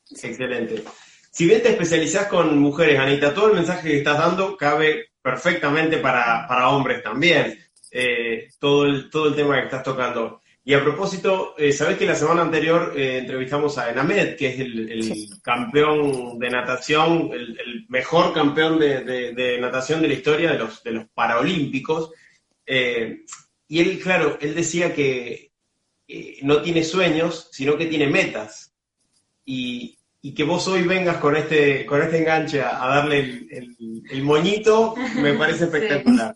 [0.10, 0.84] excelente.
[1.32, 5.98] Si bien te especializás con mujeres, Anita, todo el mensaje que estás dando cabe perfectamente
[5.98, 7.58] para, hombres también.
[7.92, 10.42] Eh, todo, el, todo el tema que estás tocando.
[10.64, 14.60] Y a propósito, eh, sabés que la semana anterior eh, entrevistamos a Enamed, que es
[14.60, 20.92] el, campeón de natación, el, mejor campeón de, natación de la historia de los, de
[20.92, 22.12] los Paralímpicos.
[22.68, 25.51] y él, claro, él decía que
[26.44, 28.72] no tiene sueños, sino que tiene metas.
[29.46, 29.98] Y,
[30.36, 35.66] que vos hoy vengas con este, con este enganche a, darle el, moñito, me parece
[35.66, 36.36] espectacular.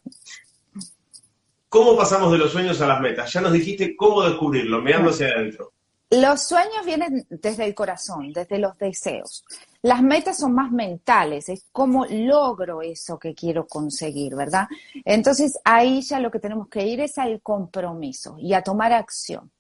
[1.70, 3.32] ¿Cómo pasamos de los sueños a las metas?
[3.32, 5.74] Ya nos dijiste cómo descubrirlo, mirando hacia adentro.
[6.10, 9.44] Los sueños vienen desde el corazón, desde los deseos.
[9.82, 14.68] Las metas son más mentales, es cómo logro eso que quiero conseguir, ¿verdad?
[15.04, 19.52] Entonces ahí ya lo que tenemos que ir es al compromiso y a tomar acción.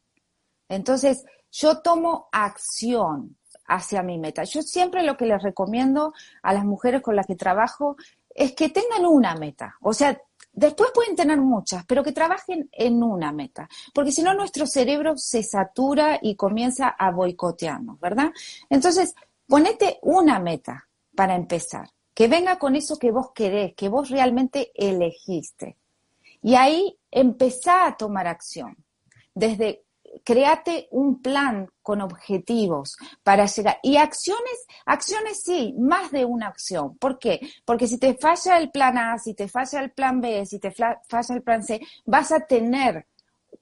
[0.69, 4.43] Entonces, yo tomo acción hacia mi meta.
[4.43, 7.95] Yo siempre lo que les recomiendo a las mujeres con las que trabajo
[8.29, 9.75] es que tengan una meta.
[9.81, 10.19] O sea,
[10.51, 13.69] después pueden tener muchas, pero que trabajen en una meta.
[13.93, 18.31] Porque si no, nuestro cerebro se satura y comienza a boicotearnos, ¿verdad?
[18.69, 19.15] Entonces,
[19.47, 21.89] ponete una meta para empezar.
[22.13, 25.77] Que venga con eso que vos querés, que vos realmente elegiste.
[26.41, 28.77] Y ahí empezá a tomar acción.
[29.33, 29.84] Desde
[30.23, 33.79] créate un plan con objetivos para llegar.
[33.83, 36.97] Y acciones, acciones sí, más de una acción.
[36.97, 37.39] ¿Por qué?
[37.65, 40.71] Porque si te falla el plan A, si te falla el plan B, si te
[40.71, 43.05] falla el plan C, vas a tener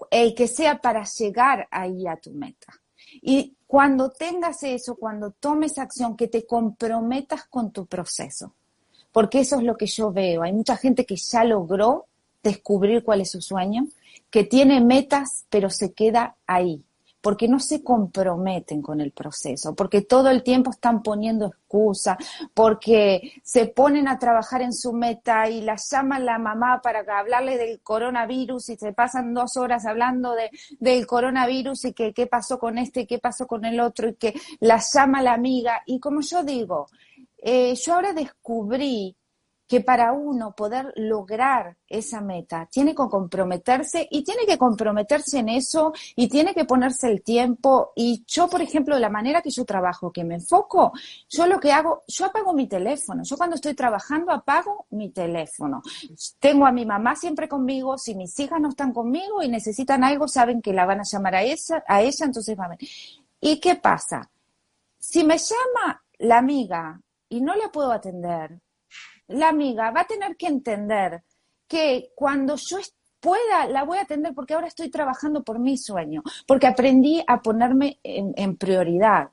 [0.10, 2.74] el que sea para llegar ahí a tu meta.
[3.22, 8.56] Y cuando tengas eso, cuando tomes acción, que te comprometas con tu proceso.
[9.12, 10.42] Porque eso es lo que yo veo.
[10.42, 12.08] Hay mucha gente que ya logró
[12.44, 13.88] descubrir cuál es su sueño,
[14.30, 16.84] que tiene metas, pero se queda ahí,
[17.22, 22.18] porque no se comprometen con el proceso, porque todo el tiempo están poniendo excusas,
[22.54, 27.58] porque se ponen a trabajar en su meta y la llaman la mamá para hablarle
[27.58, 32.60] del coronavirus y se pasan dos horas hablando de, del coronavirus y que qué pasó
[32.60, 35.82] con este y qué pasó con el otro y que la llama la amiga.
[35.86, 36.88] Y como yo digo,
[37.38, 39.16] eh, yo ahora descubrí
[39.68, 45.50] que para uno poder lograr esa meta tiene que comprometerse y tiene que comprometerse en
[45.50, 47.92] eso y tiene que ponerse el tiempo.
[47.96, 50.92] Y yo, por ejemplo, la manera que yo trabajo, que me enfoco,
[51.30, 53.24] yo lo que hago, yo apago mi teléfono.
[53.24, 55.82] Yo cuando estoy trabajando apago mi teléfono.
[56.40, 57.98] Tengo a mi mamá siempre conmigo.
[57.98, 61.36] Si mis hijas no están conmigo y necesitan algo, saben que la van a llamar
[61.36, 62.90] a ella, a ella entonces va a venir.
[63.40, 64.30] ¿Y qué pasa?
[65.00, 68.62] Si me llama la amiga y no la puedo atender,
[69.28, 71.24] la amiga va a tener que entender
[71.68, 72.78] que cuando yo
[73.20, 77.42] pueda, la voy a atender porque ahora estoy trabajando por mi sueño, porque aprendí a
[77.42, 79.30] ponerme en, prioridad.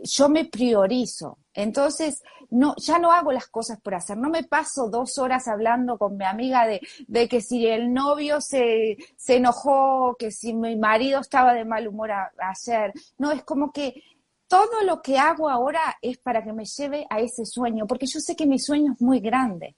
[0.00, 1.38] Yo me priorizo.
[1.52, 4.16] Entonces, no, ya no hago las cosas por hacer.
[4.16, 8.40] No me paso dos horas hablando con mi amiga de, de que si el novio
[8.40, 12.92] se, se, enojó, que si mi marido estaba de mal humor ayer.
[13.18, 14.02] No, es como que
[14.48, 18.20] todo lo que hago ahora es para que me lleve a ese sueño, porque yo
[18.20, 19.76] sé que mi sueño es muy grande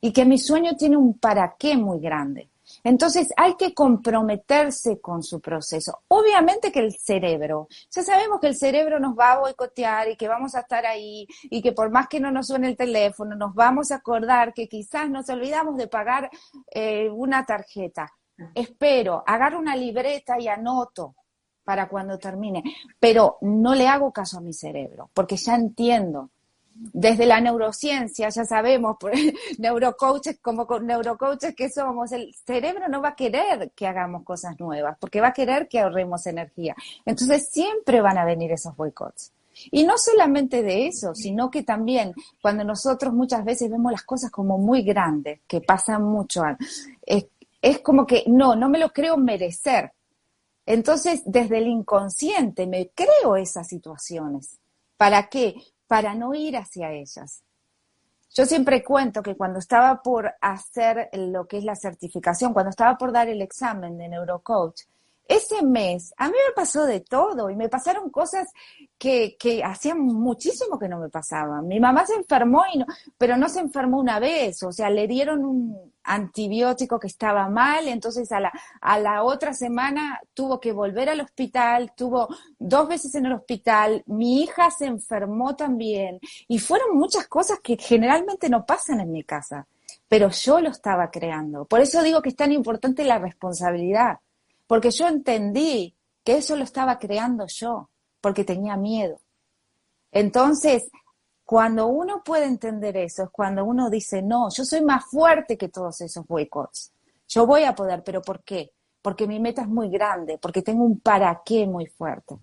[0.00, 2.48] y que mi sueño tiene un para qué muy grande.
[2.84, 6.00] Entonces hay que comprometerse con su proceso.
[6.08, 10.28] Obviamente que el cerebro, ya sabemos que el cerebro nos va a boicotear y que
[10.28, 13.54] vamos a estar ahí y que por más que no nos suene el teléfono, nos
[13.54, 16.30] vamos a acordar que quizás nos olvidamos de pagar
[16.70, 18.12] eh, una tarjeta.
[18.54, 21.14] Espero, agarro una libreta y anoto
[21.68, 22.64] para cuando termine,
[22.98, 26.30] pero no le hago caso a mi cerebro, porque ya entiendo.
[26.72, 29.12] Desde la neurociencia ya sabemos, por
[29.58, 34.96] neurocoaches como neurocoaches que somos, el cerebro no va a querer que hagamos cosas nuevas,
[34.98, 36.74] porque va a querer que ahorremos energía.
[37.04, 39.34] Entonces siempre van a venir esos boicots.
[39.70, 44.30] Y no solamente de eso, sino que también cuando nosotros muchas veces vemos las cosas
[44.30, 46.44] como muy grandes, que pasan mucho,
[47.04, 47.26] es,
[47.60, 49.92] es como que no, no me lo creo merecer.
[50.70, 54.58] Entonces, desde el inconsciente me creo esas situaciones.
[54.98, 55.54] ¿Para qué?
[55.86, 57.42] Para no ir hacia ellas.
[58.34, 62.98] Yo siempre cuento que cuando estaba por hacer lo que es la certificación, cuando estaba
[62.98, 64.82] por dar el examen de neurocoach,
[65.28, 68.48] ese mes a mí me pasó de todo y me pasaron cosas
[68.96, 71.68] que, que hacían muchísimo que no me pasaban.
[71.68, 72.86] Mi mamá se enfermó, y no,
[73.18, 77.86] pero no se enfermó una vez, o sea, le dieron un antibiótico que estaba mal,
[77.88, 83.14] entonces a la, a la otra semana tuvo que volver al hospital, tuvo dos veces
[83.14, 88.64] en el hospital, mi hija se enfermó también y fueron muchas cosas que generalmente no
[88.64, 89.66] pasan en mi casa,
[90.08, 91.66] pero yo lo estaba creando.
[91.66, 94.20] Por eso digo que es tan importante la responsabilidad
[94.68, 97.88] porque yo entendí que eso lo estaba creando yo,
[98.20, 99.18] porque tenía miedo.
[100.12, 100.88] Entonces,
[101.44, 105.70] cuando uno puede entender eso, es cuando uno dice, no, yo soy más fuerte que
[105.70, 106.92] todos esos boicots.
[107.26, 108.72] Yo voy a poder, pero ¿por qué?
[109.00, 112.36] Porque mi meta es muy grande, porque tengo un para qué muy fuerte.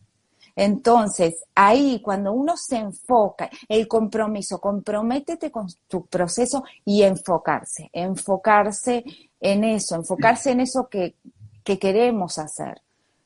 [0.56, 9.04] Entonces, ahí cuando uno se enfoca, el compromiso, comprométete con tu proceso y enfocarse, enfocarse
[9.40, 11.16] en eso, enfocarse en eso que,
[11.66, 12.82] que queremos hacer.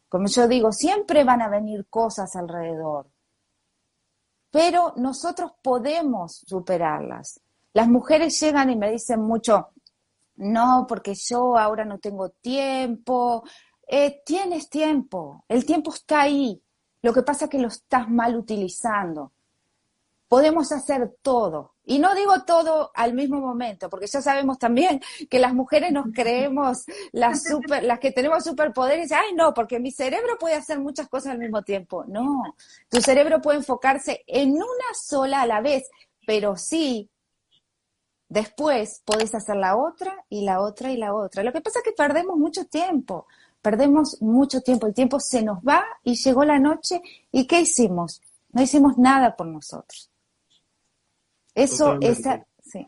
[0.08, 3.08] Como yo digo, siempre van a venir cosas alrededor,
[4.49, 7.41] pero nosotros podemos superarlas.
[7.73, 9.69] Las mujeres llegan y me dicen mucho,
[10.38, 13.43] no, porque yo ahora no tengo tiempo.
[13.88, 16.60] Eh, tienes tiempo, el tiempo está ahí.
[17.02, 19.34] Lo que pasa es que lo estás mal utilizando.
[20.28, 25.39] Podemos hacer todo, y no digo todo al mismo momento, porque ya sabemos también que
[25.39, 29.12] las mujeres nos creemos las, super, las que tenemos superpoderes.
[29.12, 32.06] Ay, no, porque mi cerebro puede hacer muchas cosas al mismo tiempo.
[32.08, 32.43] No,
[32.89, 35.89] tu cerebro puede enfocarse en una sola a la vez,
[36.28, 37.10] pero sí,
[38.28, 41.41] después podés hacer la otra y la otra y la otra.
[41.41, 43.25] Lo que pasa es que perdemos mucho tiempo,
[43.63, 44.86] perdemos mucho tiempo.
[44.86, 48.21] El tiempo se nos va y llegó la noche y ¿qué hicimos?
[48.52, 50.09] No hicimos nada por nosotros.
[51.60, 52.88] Eso, esa, sí,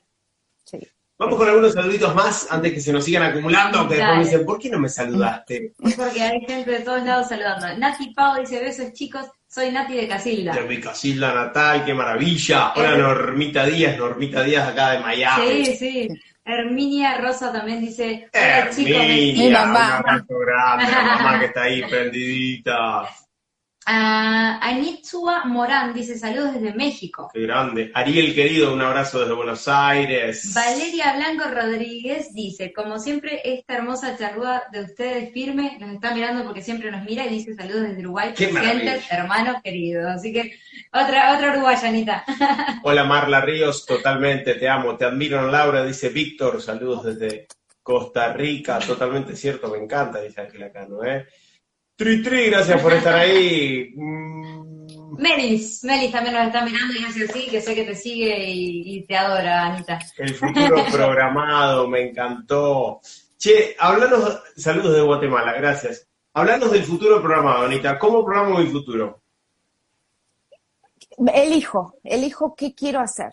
[0.63, 0.79] sí.
[1.17, 4.45] Vamos con algunos saluditos más antes que se nos sigan acumulando, que después me dicen,
[4.45, 5.73] ¿por qué no me saludaste?
[5.83, 7.77] Es porque hay gente de todos lados saludando.
[7.77, 10.53] Nati Pau dice, besos chicos, soy Nati de Casilda.
[10.53, 12.73] De mi Casilda natal, qué maravilla.
[12.75, 15.65] Hola Normita Díaz, Normita Díaz acá de Miami.
[15.65, 16.07] Sí, sí.
[16.43, 20.03] Herminia Rosa también dice, hola chicos, mi mamá.
[20.27, 23.03] Un la mamá que está ahí prendidita.
[23.87, 27.31] Uh, Anitsua Morán dice saludos desde México.
[27.33, 27.91] Qué grande.
[27.95, 30.53] Ariel querido, un abrazo desde Buenos Aires.
[30.53, 36.43] Valeria Blanco Rodríguez dice, como siempre, esta hermosa charrúa de ustedes firme, nos está mirando
[36.43, 40.05] porque siempre nos mira y dice saludos desde Uruguay, presentes, hermanos queridos.
[40.05, 40.53] Así que
[40.93, 42.23] otra, otra uruguayanita.
[42.83, 47.47] Hola Marla Ríos, totalmente, te amo, te admiro Laura, dice Víctor, saludos desde
[47.81, 51.25] Costa Rica, totalmente cierto, me encanta, dice Ángela Cano, ¿eh?
[52.01, 53.93] Tri, tri, gracias por estar ahí.
[55.11, 55.21] Mm.
[55.21, 59.05] Melis, Melis también nos está mirando y hace así, que sé que te sigue y,
[59.05, 59.99] te adora, Anita.
[60.17, 63.01] El futuro programado, me encantó.
[63.37, 66.07] Che, hablanos, saludos de Guatemala, gracias.
[66.33, 67.99] Hablanos del futuro programado, Anita.
[67.99, 69.21] ¿Cómo programo mi futuro?
[71.33, 73.31] Elijo, elijo qué quiero hacer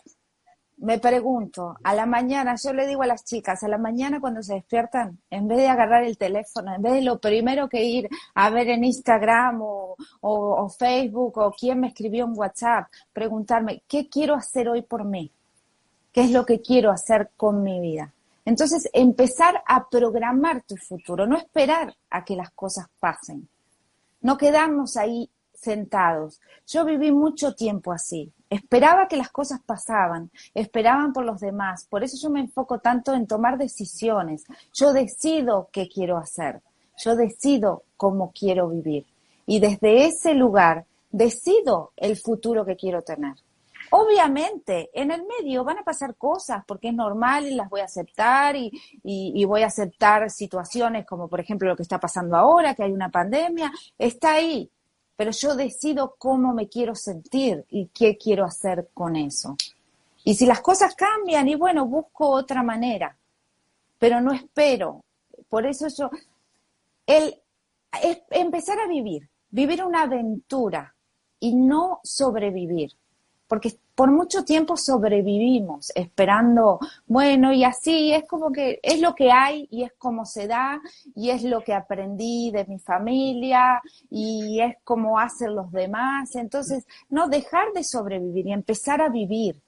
[0.78, 4.42] me pregunto, a la mañana, yo le digo a las chicas, a la mañana cuando
[4.42, 8.08] se despiertan, en vez de agarrar el teléfono, en vez de lo primero que ir
[8.34, 9.96] a ver en Instagram o,
[10.78, 15.32] Facebook o quién me escribió en WhatsApp, preguntarme, ¿qué quiero hacer hoy por mí?
[16.12, 18.12] ¿Qué es lo que quiero hacer con mi vida?
[18.44, 23.48] Entonces, empezar a programar tu futuro, no esperar a que las cosas pasen,
[24.20, 25.28] no quedarnos ahí
[25.60, 26.40] sentados.
[26.66, 31.86] Yo viví mucho tiempo así, esperaba que las cosas pasaban, esperaban por los demás.
[31.88, 34.44] Por eso yo me enfoco tanto en tomar decisiones.
[34.74, 36.62] Yo decido qué quiero hacer,
[37.04, 39.06] yo decido cómo quiero vivir.
[39.46, 43.34] Y desde ese lugar decido el futuro que quiero tener.
[43.90, 47.84] Obviamente, en el medio van a pasar cosas porque es normal y las voy a
[47.84, 48.70] aceptar y,
[49.02, 52.92] y, voy a aceptar situaciones como por ejemplo lo que está pasando ahora, que hay
[52.92, 54.70] una pandemia, está ahí
[55.18, 59.56] pero yo decido cómo me quiero sentir y qué quiero hacer con eso.
[60.22, 63.16] Y si las cosas cambian, y bueno, busco otra manera,
[63.98, 65.04] pero no espero.
[65.48, 66.08] Por eso yo,
[67.04, 67.34] el,
[68.30, 70.94] empezar a vivir, vivir una aventura
[71.40, 72.92] y no sobrevivir,
[73.48, 79.32] porque por mucho tiempo sobrevivimos esperando, bueno, y así es como que es lo que
[79.32, 80.80] hay y es como se da
[81.16, 86.36] y es lo que aprendí de mi familia y es como hacen los demás.
[86.36, 89.60] Entonces, no dejar de sobrevivir y empezar a vivir.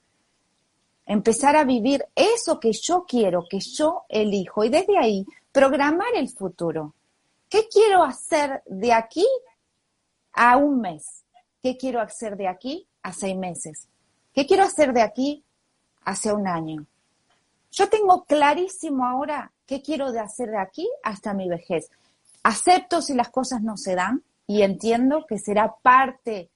[1.07, 6.29] Empezar a vivir eso que yo quiero, que yo elijo y desde ahí programar el
[6.29, 6.95] futuro.
[7.49, 9.27] ¿Qué quiero hacer de aquí
[10.35, 11.25] a un mes?
[11.61, 13.89] ¿Qué quiero hacer de aquí a seis meses?
[14.33, 15.45] ¿Qué quiero hacer de aquí
[16.05, 16.87] hacia un año?
[17.73, 21.91] Yo tengo clarísimo ahora qué quiero de hacer de aquí hasta mi vejez.
[22.43, 26.51] acepto si las cosas no se dan y entiendo que será parte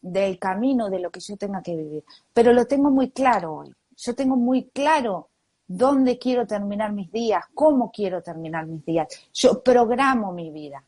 [0.00, 2.04] del camino de lo que yo tenga que vivir.
[2.32, 3.74] Pero lo tengo muy claro hoy.
[3.96, 5.28] Yo tengo muy claro
[5.66, 9.08] dónde quiero terminar mis días, cómo quiero terminar mis días.
[9.32, 10.82] Yo programo mi vida.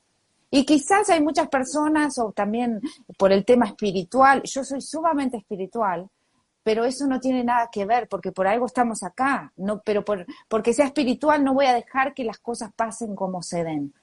[0.51, 2.81] Y quizás hay muchas personas, o también
[3.17, 6.09] por el tema espiritual, yo soy sumamente espiritual,
[6.63, 10.27] pero eso no tiene nada que ver, porque por algo estamos acá, no, pero por,
[10.49, 13.95] porque sea espiritual no voy a dejar que las cosas pasen como se den.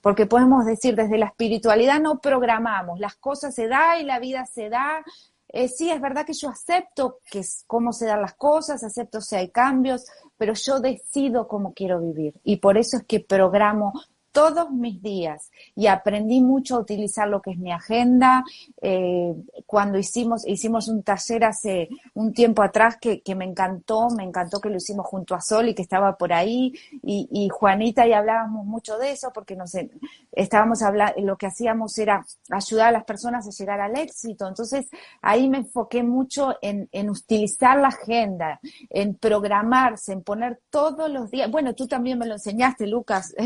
[0.00, 4.46] Porque podemos decir, desde la espiritualidad no programamos, las cosas se dan y la vida
[4.46, 5.04] se da.
[5.48, 9.36] Eh, sí, es verdad que yo acepto que cómo se dan las cosas, acepto si
[9.36, 10.06] hay cambios,
[10.38, 12.34] pero yo decido cómo quiero vivir.
[12.44, 13.92] Y por eso es que programo
[14.32, 18.44] todos mis días y aprendí mucho a utilizar lo que es mi agenda.
[18.80, 19.34] Eh,
[19.66, 24.70] cuando hicimos, hicimos un taller hace un tiempo atrás que, me encantó, me encantó que
[24.70, 26.72] lo hicimos junto a Sol y que estaba por ahí
[27.02, 29.90] y, y Juanita y hablábamos mucho de eso porque no sé,
[30.32, 34.46] estábamos hablando, lo que hacíamos era ayudar a las personas a llegar al éxito.
[34.46, 34.88] Entonces
[35.22, 41.30] ahí me enfoqué mucho en, en utilizar la agenda, en programarse, en poner todos los
[41.30, 41.50] días.
[41.50, 43.34] Bueno, tú también me lo enseñaste, Lucas.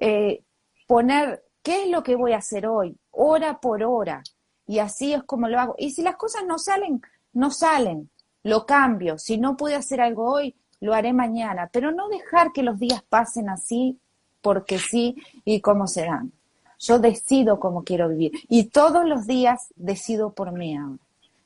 [0.00, 0.44] Eh,
[0.86, 4.22] poner qué es lo que voy a hacer hoy, hora por hora,
[4.66, 5.74] y así es como lo hago.
[5.78, 7.00] Y si las cosas no salen,
[7.32, 8.10] no salen,
[8.42, 9.18] lo cambio.
[9.18, 13.02] Si no pude hacer algo hoy, lo haré mañana, pero no dejar que los días
[13.08, 14.00] pasen así
[14.40, 16.32] porque sí y como se dan.
[16.78, 20.98] Yo decido cómo quiero vivir y todos los días decido por mí ahora.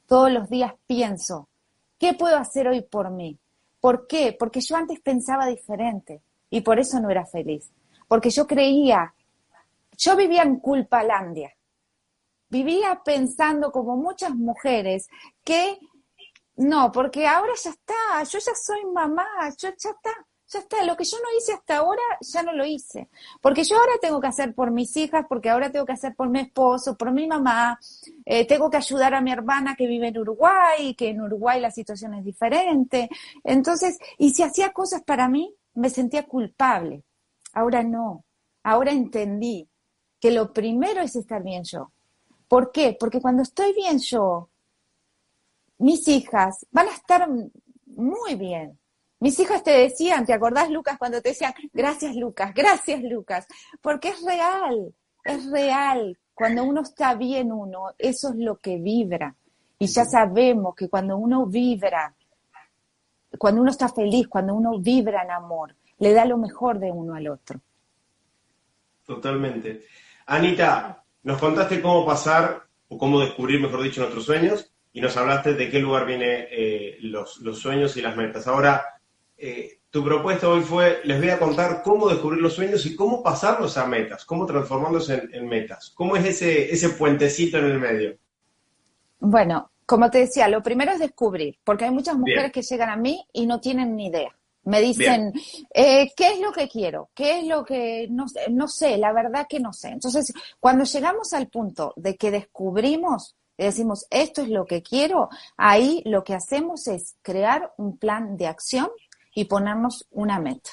[0.07, 1.49] Todos los días pienso,
[1.99, 3.39] ¿qué puedo hacer hoy por mí?
[3.81, 4.37] ¿Por qué?
[4.39, 6.21] Porque yo antes pensaba diferente
[6.51, 7.71] y por eso no era feliz
[8.13, 9.15] porque yo creía,
[9.97, 11.51] yo vivía en culpalandia,
[12.51, 15.09] vivía pensando como muchas mujeres
[15.43, 15.79] que
[16.57, 19.27] no, porque ahora ya está, yo ya soy mamá,
[19.57, 20.11] yo ya está,
[20.53, 23.09] ya está, lo que yo no hice hasta ahora ya no lo hice,
[23.41, 26.29] porque yo ahora tengo que hacer por mis hijas, porque ahora tengo que hacer por
[26.29, 27.79] mi esposo, por mi mamá,
[28.25, 31.71] eh, tengo que ayudar a mi hermana que vive en Uruguay, que en Uruguay la
[31.71, 33.09] situación es diferente,
[33.45, 37.05] entonces, y si hacía cosas para mí, me sentía culpable.
[37.53, 38.25] Ahora no.
[38.63, 39.69] Ahora entendí
[40.21, 41.93] que lo primero es estar bien yo.
[42.49, 42.97] ¿Por qué?
[42.99, 44.51] Porque cuando estoy bien yo,
[45.79, 47.29] mis hijas van a estar
[47.87, 48.79] muy bien.
[49.23, 53.47] Mis hijas te decían, ¿te acordás, Lucas, cuando te decían, gracias, Lucas, gracias, Lucas?
[53.81, 54.93] Porque es real,
[55.23, 56.19] es real.
[56.35, 59.37] Cuando uno está bien uno, eso es lo que vibra.
[59.79, 62.13] Y ya sabemos que cuando uno vibra,
[63.39, 67.15] cuando uno está feliz, cuando uno vibra en amor, le da lo mejor de uno
[67.15, 67.61] al otro.
[69.07, 69.83] Totalmente.
[70.27, 75.55] Anita, nos contaste cómo pasar o cómo descubrir, mejor dicho, nuestros sueños y nos hablaste
[75.55, 78.49] de qué lugar vienen eh, los, sueños y las metas.
[78.49, 78.85] Ahora,
[79.45, 83.25] eh, tu propuesta hoy fue, les voy a contar cómo descubrir los sueños y cómo
[83.25, 85.91] pasarlos a metas, cómo transformarlos en, metas.
[85.97, 88.17] ¿Cómo es ese, ese puentecito en el medio?
[89.19, 92.97] Bueno, como te decía, lo primero es descubrir, porque hay muchas mujeres que llegan a
[92.97, 94.35] mí y no tienen ni idea.
[94.63, 95.33] Me dicen,
[95.75, 97.11] eh, ¿qué es lo que quiero?
[97.13, 98.97] ¿Qué es lo que no, no sé?
[98.97, 99.89] La verdad que no sé.
[99.89, 105.31] Entonces, cuando llegamos al punto de que descubrimos y decimos, esto es lo que quiero,
[105.57, 108.89] ahí lo que hacemos es crear un plan de acción
[109.35, 110.71] y ponernos una meta.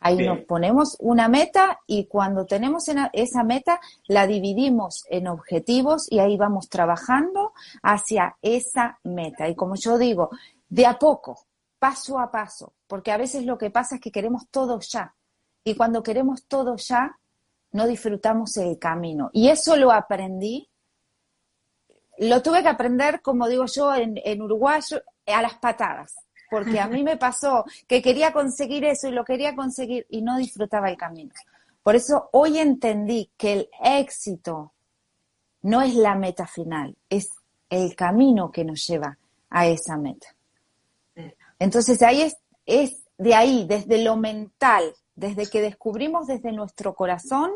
[0.00, 6.20] Ahí nos ponemos una meta y cuando tenemos esa meta la dividimos en objetivos y
[6.20, 7.52] ahí vamos trabajando
[7.82, 9.48] hacia esa meta.
[9.48, 10.30] Y como yo digo,
[10.68, 11.46] de a poco,
[11.80, 15.16] paso a paso, porque a veces lo que pasa es que queremos todo ya.
[15.64, 17.18] Y cuando queremos todo ya,
[17.72, 19.30] no disfrutamos el camino.
[19.32, 20.70] Y eso lo aprendí,
[22.18, 24.80] lo tuve que aprender, como digo yo, en, en Uruguay,
[25.26, 26.14] a las patadas.
[26.50, 30.38] Porque a mí me pasó que quería conseguir eso y lo quería conseguir y no
[30.38, 31.32] disfrutaba el camino.
[31.82, 34.72] Por eso hoy entendí que el éxito
[35.62, 37.30] no es la meta final, es
[37.68, 39.18] el camino que nos lleva
[39.50, 40.28] a esa meta.
[41.58, 42.36] Entonces ahí es,
[42.66, 47.50] es de ahí, desde lo mental, desde que descubrimos desde nuestro corazón,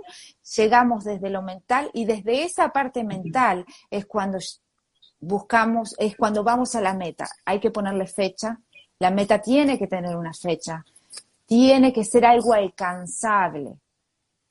[0.57, 4.39] llegamos desde lo mental y desde esa parte mental es cuando
[5.21, 7.29] buscamos, es cuando vamos a la meta.
[7.45, 8.61] Hay que ponerle fecha,
[9.03, 10.85] la meta tiene que tener una fecha,
[11.45, 13.81] tiene que ser algo alcanzable,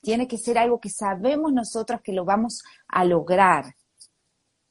[0.01, 3.73] tiene que ser algo que sabemos nosotros que lo vamos a lograr.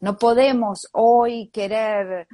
[0.01, 2.28] No podemos hoy querer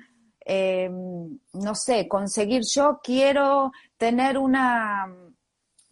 [0.44, 5.06] eh, no sé, conseguir, yo quiero tener una,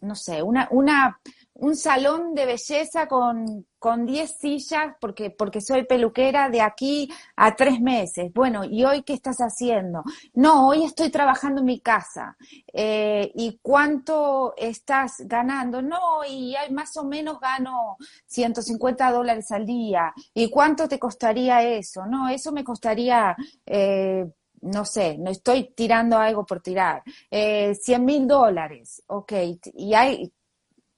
[0.01, 1.21] no sé, una, una
[1.55, 7.55] un salón de belleza con, con 10 sillas porque, porque soy peluquera de aquí a
[7.55, 8.31] tres meses.
[8.33, 10.03] Bueno, ¿y hoy qué estás haciendo?
[10.33, 12.35] No, hoy estoy trabajando en mi casa.
[12.73, 15.81] Eh, ¿Y cuánto estás ganando?
[15.81, 20.13] No, y hay, más o menos gano 150 dólares al día.
[20.33, 22.05] ¿Y cuánto te costaría eso?
[22.05, 23.35] No, eso me costaría...
[23.65, 24.25] Eh,
[24.61, 29.33] no sé, no estoy tirando algo por tirar, eh, 100 mil dólares, ok,
[29.75, 30.33] y hay,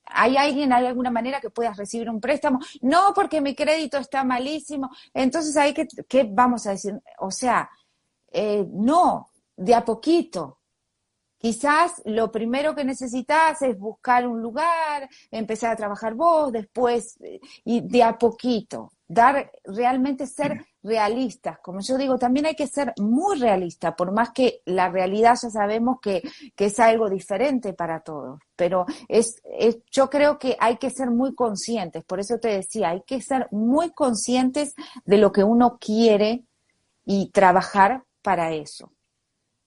[0.09, 2.59] ¿Hay alguien, hay alguna manera que puedas recibir un préstamo?
[2.81, 4.89] No, porque mi crédito está malísimo.
[5.13, 6.93] Entonces, hay que, ¿qué vamos a decir?
[7.19, 7.69] O sea,
[8.31, 10.59] eh, no, de a poquito.
[11.39, 17.39] Quizás lo primero que necesitas es buscar un lugar, empezar a trabajar vos, después, eh,
[17.63, 21.59] y de a poquito, dar, realmente ser realistas.
[21.59, 25.49] Como yo digo, también hay que ser muy realista, por más que la realidad ya
[25.49, 26.23] sabemos que,
[26.57, 28.39] es algo diferente para todos.
[28.55, 29.41] Pero es,
[29.91, 33.47] yo creo que hay que ser muy conscientes, por eso te decía, hay que ser
[33.51, 34.73] muy conscientes
[35.05, 36.45] de lo que uno quiere
[37.05, 38.93] y trabajar para eso.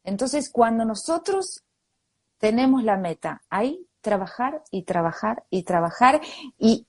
[0.03, 1.63] Entonces, cuando nosotros
[2.39, 6.21] tenemos la meta, hay trabajar y trabajar y trabajar
[6.59, 6.87] y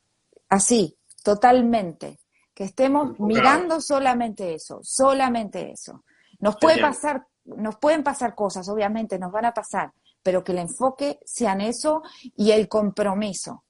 [0.49, 2.20] así, totalmente,
[2.53, 6.03] que estemos mirando solamente eso, solamente eso.
[6.39, 10.59] Nos puede pasar, nos pueden pasar cosas, obviamente, nos van a pasar, pero que el
[10.59, 12.01] enfoque sea en eso
[12.35, 13.63] y el compromiso,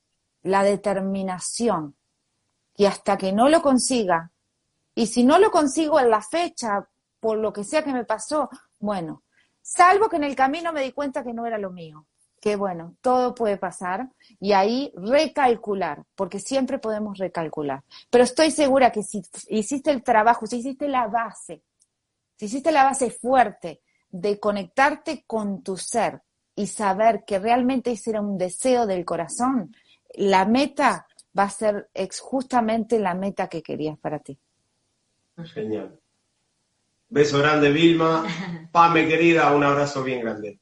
[0.44, 1.96] la determinación,
[2.74, 4.32] que hasta que no lo consiga,
[4.96, 6.88] y si no lo consigo en la fecha,
[7.20, 9.24] por lo que sea que me pasó, bueno,
[9.62, 12.08] Salvo que en el camino me di cuenta que no era lo mío.
[12.42, 17.84] Que bueno, todo puede pasar y ahí recalcular, porque siempre podemos recalcular.
[18.10, 21.62] Pero estoy segura que si hiciste el trabajo, si hiciste la base,
[22.36, 26.22] si hiciste la base fuerte de conectarte con tu ser
[26.56, 29.74] y saber que realmente ese era un deseo del corazón,
[30.16, 31.90] la meta va a ser
[32.20, 34.38] justamente la meta que querías para ti.
[35.54, 36.00] Genial.
[37.10, 38.26] Beso grande, Vilma.
[38.72, 40.60] Pame, querida, un abrazo bien grande.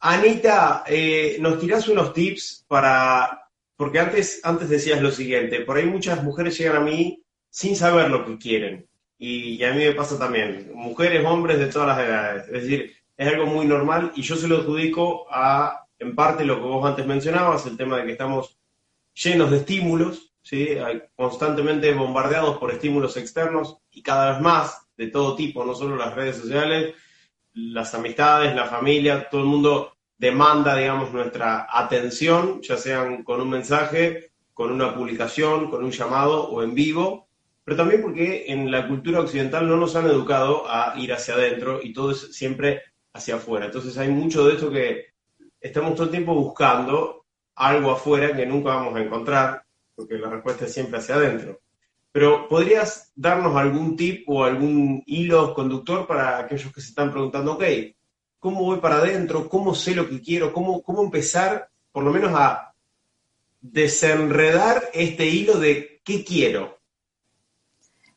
[0.00, 3.50] Anita, eh, ¿nos tirás unos tips para...?
[3.76, 8.10] Porque antes, antes decías lo siguiente, por ahí muchas mujeres llegan a mí sin saber
[8.10, 8.88] lo que quieren.
[9.18, 12.44] Y, a mí me pasa también, mujeres, hombres de todas las edades.
[12.46, 16.56] Es decir, es algo muy normal y yo se lo adjudico a, en parte, lo
[16.56, 18.58] que vos antes mencionabas, el tema de que estamos
[19.14, 20.68] llenos de estímulos, ¿sí?
[21.16, 26.14] constantemente bombardeados por estímulos externos y cada vez más de todo tipo, no solo las
[26.14, 26.94] redes sociales,
[27.58, 33.50] las amistades, la familia, todo el mundo demanda, digamos, nuestra atención, ya sean con un
[33.50, 37.28] mensaje, con una publicación, con un llamado o en vivo,
[37.64, 41.80] pero también porque en la cultura occidental no nos han educado a ir hacia adentro
[41.82, 42.82] y todo es siempre
[43.12, 43.66] hacia afuera.
[43.66, 45.06] Entonces hay mucho de esto que
[45.60, 47.24] estamos todo el tiempo buscando
[47.56, 49.62] algo afuera que nunca vamos a encontrar,
[49.94, 51.60] porque la respuesta es siempre hacia adentro.
[52.18, 57.52] Pero ¿podrías darnos algún tip o algún hilo conductor para aquellos que se están preguntando,
[57.52, 57.62] ok,
[58.40, 59.48] ¿cómo voy para adentro?
[59.48, 60.52] ¿Cómo sé lo que quiero?
[60.52, 62.74] ¿Cómo, cómo empezar por lo menos a
[63.60, 66.80] desenredar este hilo de qué quiero?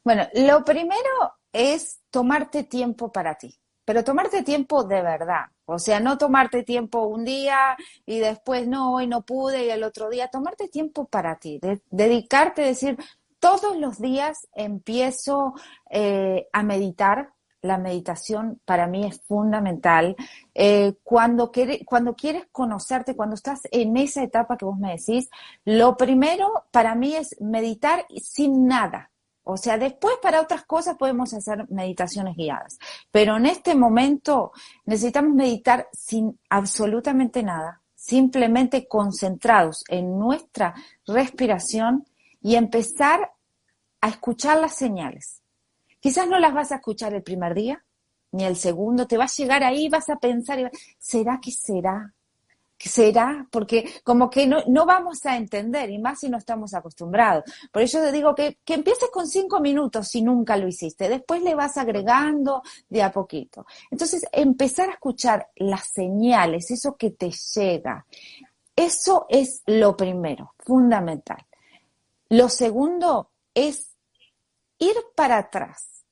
[0.04, 5.45] Bueno, lo primero es tomarte tiempo para ti, pero tomarte tiempo de verdad.
[5.66, 7.78] O sea, no tomarte tiempo un día
[8.08, 12.64] y después no, hoy no pude y el otro día, tomarte tiempo para ti, dedicarte
[12.64, 12.97] a decir,
[13.42, 15.56] todos los días empiezo
[15.89, 17.34] eh, a meditar.
[17.64, 20.16] La meditación para mí es fundamental.
[20.56, 21.52] Eh, cuando,
[21.86, 25.30] cuando quieres conocerte, cuando estás en esa etapa que vos me decís,
[25.64, 29.12] lo primero para mí es meditar sin nada.
[29.44, 32.80] O sea, después para otras cosas podemos hacer meditaciones guiadas.
[33.12, 34.54] Pero en este momento
[34.86, 40.74] necesitamos meditar sin absolutamente nada, simplemente concentrados en nuestra
[41.06, 42.06] respiración
[42.42, 43.32] y empezar
[44.02, 45.42] a escuchar las señales.
[46.00, 47.86] Quizás no las vas a escuchar el primer día,
[48.32, 52.14] ni el segundo, te vas a llegar ahí, vas a pensar, ¿será que será?
[52.82, 53.48] ¿Qué será?
[53.52, 57.44] Porque como que no, no, vamos a entender, y más si no estamos acostumbrados.
[57.72, 61.08] Por eso te digo que, que empieces con cinco minutos si nunca lo hiciste.
[61.08, 63.68] Después le vas agregando de a poquito.
[63.92, 68.04] Entonces, empezar a escuchar las señales, eso que te llega.
[68.76, 71.46] Eso es lo primero, fundamental.
[72.32, 73.98] Lo segundo es
[74.78, 76.06] ir para atrás,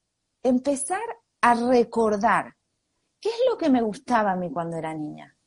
[0.43, 0.99] empezar
[1.39, 2.57] a recordar
[3.21, 5.37] qué es lo que me gustaba a mí cuando era niña,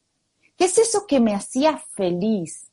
[0.57, 2.73] qué es eso que me hacía feliz,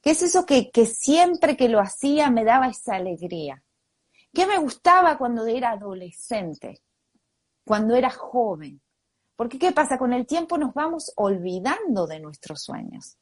[0.00, 3.62] qué es eso que, que siempre que lo hacía me daba esa alegría,
[4.32, 6.80] qué me gustaba cuando era adolescente,
[7.62, 8.80] cuando era joven.
[9.36, 9.98] Porque ¿qué pasa?
[9.98, 13.18] Con el tiempo nos vamos olvidando de nuestros sueños.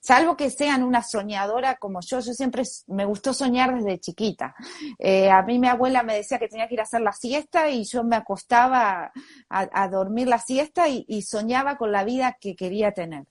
[0.00, 4.54] Salvo que sean una soñadora como yo, yo siempre me gustó soñar desde chiquita.
[4.98, 7.68] Eh, a mí mi abuela me decía que tenía que ir a hacer la siesta
[7.70, 9.12] y yo me acostaba
[9.48, 13.26] a, dormir la siesta y, soñaba con la vida que quería tener.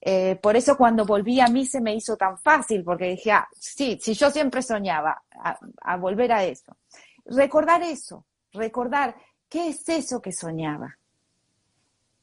[0.00, 3.46] Eh, por eso cuando volví a mí se me hizo tan fácil, porque dije, ah,
[3.52, 5.22] sí, si yo siempre soñaba,
[5.82, 6.76] a volver a eso.
[7.26, 9.16] Recordar eso, recordar
[9.48, 10.98] qué es eso que soñaba.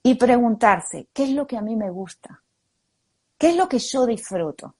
[0.01, 2.42] Y preguntarse, ¿qué es lo que a mí me gusta?
[3.43, 4.75] ¿Qué es lo que yo disfruto?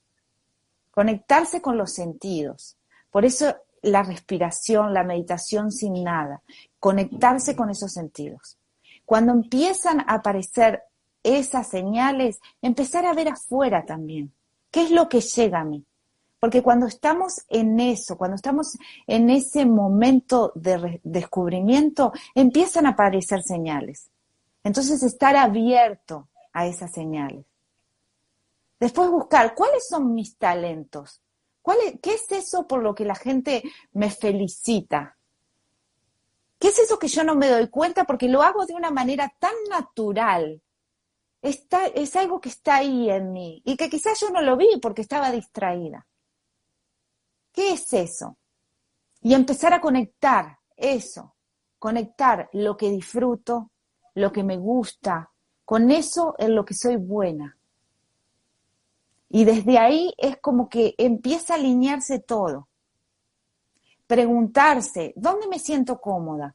[0.90, 2.78] Conectarse con los sentidos.
[3.10, 6.40] Por eso la respiración, la meditación sin nada.
[6.80, 8.56] Conectarse con esos sentidos.
[9.04, 10.82] Cuando empiezan a aparecer
[11.22, 14.32] esas señales, empezar a ver afuera también.
[14.70, 15.84] ¿Qué es lo que llega a mí?
[16.40, 23.42] Porque cuando estamos en eso, cuando estamos en ese momento de descubrimiento, empiezan a aparecer
[23.42, 24.08] señales.
[24.62, 27.44] Entonces, estar abierto a esas señales.
[28.84, 31.22] Después buscar cuáles son mis talentos.
[31.62, 33.62] ¿Cuál ¿Qué es eso por lo que la gente
[33.94, 35.16] me felicita?
[36.58, 39.34] ¿Qué es eso que yo no me doy cuenta porque lo hago de una manera
[39.38, 40.60] tan natural?
[41.40, 44.78] Está, es algo que está ahí en mí y que quizás yo no lo vi
[44.82, 46.06] porque estaba distraída.
[47.52, 48.36] ¿Qué es eso?
[49.22, 51.36] Y empezar a conectar eso,
[51.78, 53.70] conectar lo que disfruto,
[54.12, 55.32] lo que me gusta,
[55.64, 57.56] con eso en lo que soy buena.
[59.34, 62.68] Y desde ahí es como que empieza a alinearse todo.
[64.06, 66.54] Preguntarse, ¿dónde me siento cómoda?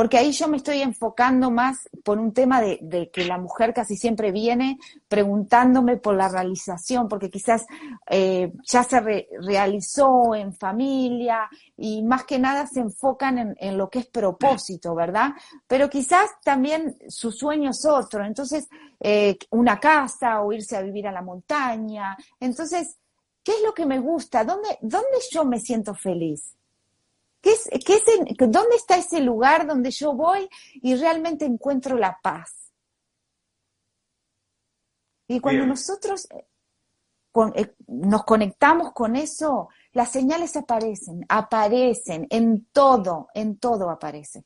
[0.00, 3.96] Porque ahí yo me estoy enfocando más por un tema de, que la mujer casi
[3.96, 4.78] siempre viene
[5.08, 7.66] preguntándome por la realización, porque quizás
[8.08, 8.98] eh, ya se
[9.42, 15.32] realizó en familia y más que nada se enfocan en, lo que es propósito, ¿verdad?
[15.66, 18.70] Pero quizás también su sueño es otro, entonces
[19.00, 22.96] eh, una casa o irse a vivir a la montaña, entonces,
[23.44, 24.44] ¿qué es lo que me gusta?
[24.44, 26.56] ¿Dónde, dónde yo me siento feliz?
[27.40, 28.04] ¿Qué es, qué es
[28.38, 32.72] ¿Dónde está ese lugar donde yo voy y realmente encuentro la paz?
[35.26, 36.46] Y cuando nosotros eh,
[37.54, 44.44] eh, nos conectamos con eso, las señales aparecen, aparecen, en todo, en todo aparece.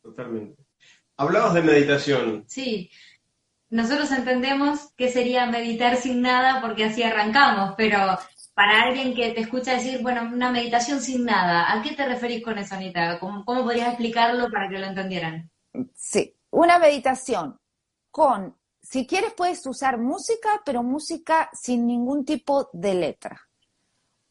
[0.00, 0.62] Totalmente.
[1.16, 2.44] Hablamos de meditación.
[2.46, 2.90] Sí,
[3.70, 8.18] nosotros entendemos que sería meditar sin nada porque así arrancamos, pero
[8.54, 12.44] para alguien que te escucha decir, bueno, una meditación sin nada, ¿a qué te referís
[12.44, 13.18] con eso, Anita?
[13.18, 15.50] ¿Cómo, podrías explicarlo para que lo entendieran?
[15.94, 17.58] Sí, una meditación
[18.10, 23.40] con, si quieres puedes usar música, pero música sin ningún tipo de letra.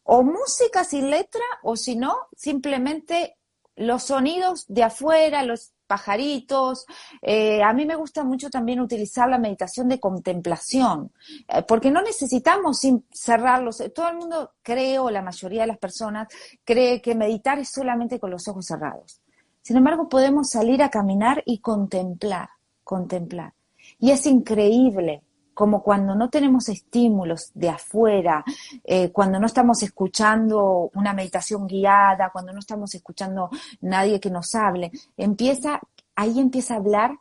[0.03, 3.37] O música sin letra, o si no, simplemente
[3.75, 6.85] los sonidos de afuera, los pajaritos.
[7.21, 11.11] Eh, a mí me gusta mucho también utilizar la meditación de contemplación,
[11.49, 12.79] eh, porque no necesitamos
[13.11, 13.83] cerrarlos.
[13.93, 16.29] Todo el mundo cree, o la mayoría de las personas,
[16.63, 19.19] cree que meditar es solamente con los ojos cerrados.
[19.61, 22.47] Sin embargo, podemos salir a caminar y contemplar,
[22.85, 23.51] contemplar.
[23.99, 25.23] Y es increíble
[25.61, 28.43] como cuando no tenemos estímulos de afuera,
[28.83, 33.51] eh, cuando no estamos escuchando una meditación guiada, cuando no estamos escuchando
[33.81, 35.79] nadie que nos hable, empieza,
[36.15, 37.19] ahí empieza a hablar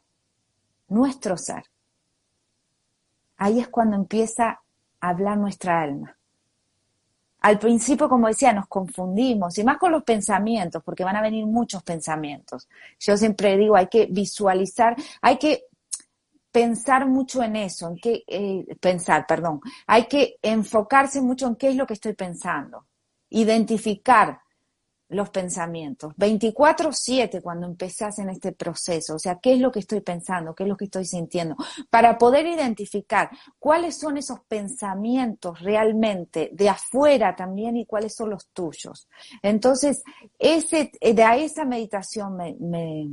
[0.89, 1.65] nuestro ser.
[3.37, 4.63] Ahí es cuando empieza
[5.01, 6.17] a hablar nuestra alma.
[7.41, 11.45] Al principio, como decía, nos confundimos, y más con los pensamientos, porque van a venir
[11.45, 12.71] muchos pensamientos.
[12.99, 15.65] Yo siempre digo, hay que visualizar, hay que
[16.53, 21.71] pensar mucho en eso, en qué, eh, pensar, perdón, hay que enfocarse mucho en qué
[21.71, 22.87] es lo que estoy pensando,
[23.31, 24.41] identificar
[25.11, 30.01] los pensamientos, 24/7 cuando empezás en este proceso, o sea, qué es lo que estoy
[30.01, 31.57] pensando, qué es lo que estoy sintiendo,
[31.91, 33.29] para poder identificar
[33.59, 39.09] cuáles son esos pensamientos realmente de afuera también y cuáles son los tuyos.
[39.43, 40.03] Entonces,
[40.39, 43.09] ese, de a esa meditación me, me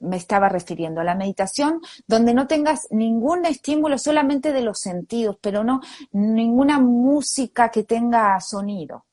[0.00, 5.36] me estaba refiriendo, a la meditación donde no tengas ningún estímulo solamente de los sentidos,
[5.40, 5.80] pero no
[6.12, 9.06] ninguna música que tenga sonido.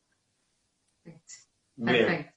[1.76, 2.32] Bien.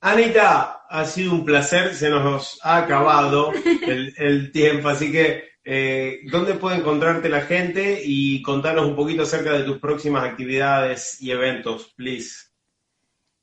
[0.00, 3.52] Anita, ha sido un placer, se nos ha acabado
[4.16, 8.00] el, tiempo, así que eh, ¿dónde puede encontrarte la gente?
[8.02, 12.50] Y contanos un poquito acerca de tus próximas actividades y eventos, please.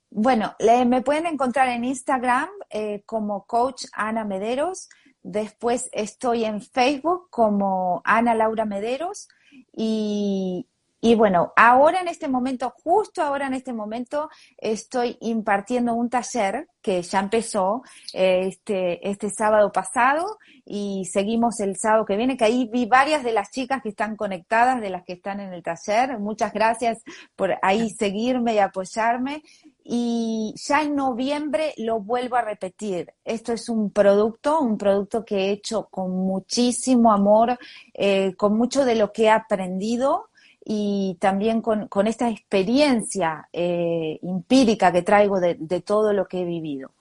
[0.09, 0.55] Bueno,
[0.87, 4.89] me pueden encontrar en Instagram eh, como coach Ana Mederos.
[5.23, 9.27] Después estoy en Facebook como Ana Laura Mederos
[9.73, 10.67] y,
[11.07, 16.67] y bueno, ahora en este momento, justo ahora en este momento, estoy impartiendo un taller
[16.81, 17.81] que ya empezó
[18.11, 23.23] eh, este, este sábado pasado y seguimos el sábado que viene, que ahí vi varias
[23.23, 26.19] de las chicas que están conectadas, de las que están en el taller.
[26.19, 26.97] Muchas gracias
[27.37, 29.43] por ahí seguirme y apoyarme.
[29.85, 33.13] Y ya en noviembre lo vuelvo a repetir.
[33.23, 37.57] Esto es un producto, un producto que he hecho con muchísimo amor,
[37.93, 40.27] eh, con mucho de lo que he aprendido
[40.69, 46.41] y también con, con esta experiencia eh, empírica que traigo de, de, todo lo que
[46.41, 46.91] he vivido.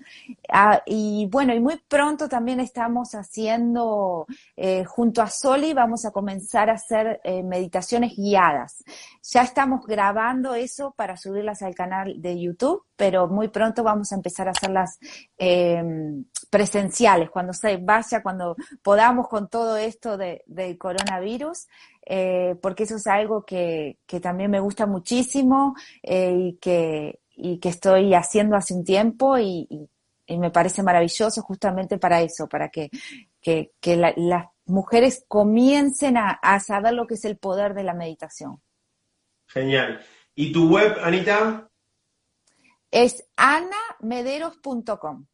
[0.49, 6.13] Ah, y bueno, y muy pronto también estamos haciendo, eh, junto a Soli, vamos a
[6.13, 8.85] comenzar a hacer eh, meditaciones guiadas.
[9.33, 14.15] Ya estamos grabando eso para subirlas al canal de YouTube, pero muy pronto vamos a
[14.15, 15.01] empezar a hacerlas
[15.39, 21.67] em, presenciales, cuando se vaya, cuando podamos con todo esto de, del coronavirus.
[22.09, 27.59] Eh, porque eso es algo que, que también me gusta muchísimo eh, y, que, y
[27.59, 29.91] que estoy haciendo hace un tiempo y, y,
[30.27, 32.91] y me parece maravilloso justamente para eso, para que,
[33.41, 37.83] que, que la, las mujeres comiencen a, a, saber lo que es el poder de
[37.83, 38.63] la meditación.
[39.49, 40.01] Genial.
[40.37, 41.69] ¿Y tu web, Anita?
[42.89, 45.27] Es anamederos.com.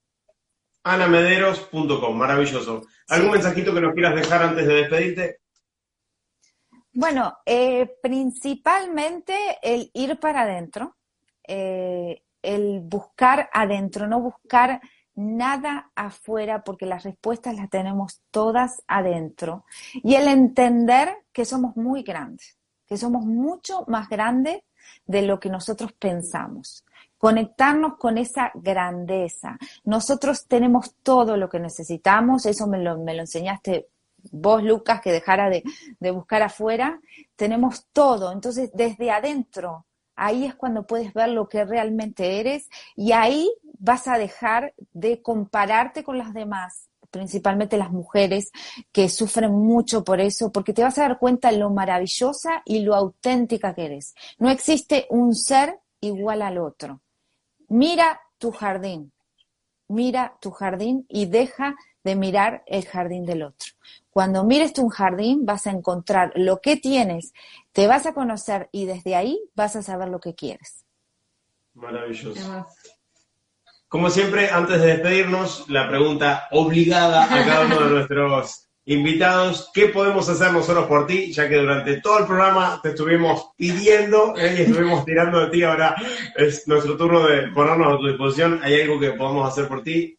[0.85, 2.87] Anamederos.com, maravilloso.
[3.09, 3.33] ¿Algún sí.
[3.35, 5.42] mensajito que nos quieras dejar antes de despedirte?
[6.95, 10.97] Bueno, eh, principalmente el ir para adentro,
[11.47, 14.81] eh, el buscar adentro, no buscar
[15.15, 19.65] nada afuera, porque las respuestas las tenemos todas adentro.
[19.95, 24.63] Y el entender que somos muy grandes, que somos mucho más grandes
[25.07, 26.85] de lo que nosotros pensamos.
[27.17, 29.57] Conectarnos con esa grandeza.
[29.85, 33.89] Nosotros tenemos todo lo que necesitamos, eso me lo, me lo enseñaste
[34.31, 35.63] vos, Lucas, que dejara de,
[36.01, 37.01] de, buscar afuera,
[37.37, 38.33] tenemos todo.
[38.33, 44.07] Entonces, desde adentro, ahí es cuando puedes ver lo que realmente eres y ahí vas
[44.07, 48.53] a dejar de compararte con las demás, principalmente las mujeres
[48.93, 52.81] que sufren mucho por eso, porque te vas a dar cuenta de lo maravillosa y
[52.81, 54.15] lo auténtica que eres.
[54.39, 57.01] No existe un ser igual al otro.
[57.69, 59.13] Mira tu jardín,
[59.89, 63.73] mira tu jardín y deja de mirar el jardín del otro.
[64.13, 67.33] Cuando mires tu jardín vas a encontrar lo que tienes,
[67.73, 70.85] te vas a conocer y desde ahí vas a saber lo que quieres.
[71.73, 72.67] Maravilloso.
[73.89, 79.87] Como siempre, antes de despedirnos, la pregunta obligada a cada uno de nuestros invitados, ¿qué
[79.87, 81.33] podemos hacer nosotros por ti?
[81.33, 84.57] Ya que durante todo el programa te estuvimos pidiendo ¿eh?
[84.59, 85.97] y estuvimos tirando de ti, ahora
[86.37, 88.61] es nuestro turno de ponernos a tu disposición.
[88.63, 90.19] ¿Hay algo que podamos hacer por ti?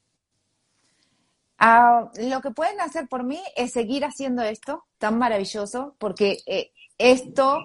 [1.63, 6.71] Uh, lo que pueden hacer por mí es seguir haciendo esto tan maravilloso, porque eh,
[6.97, 7.59] esto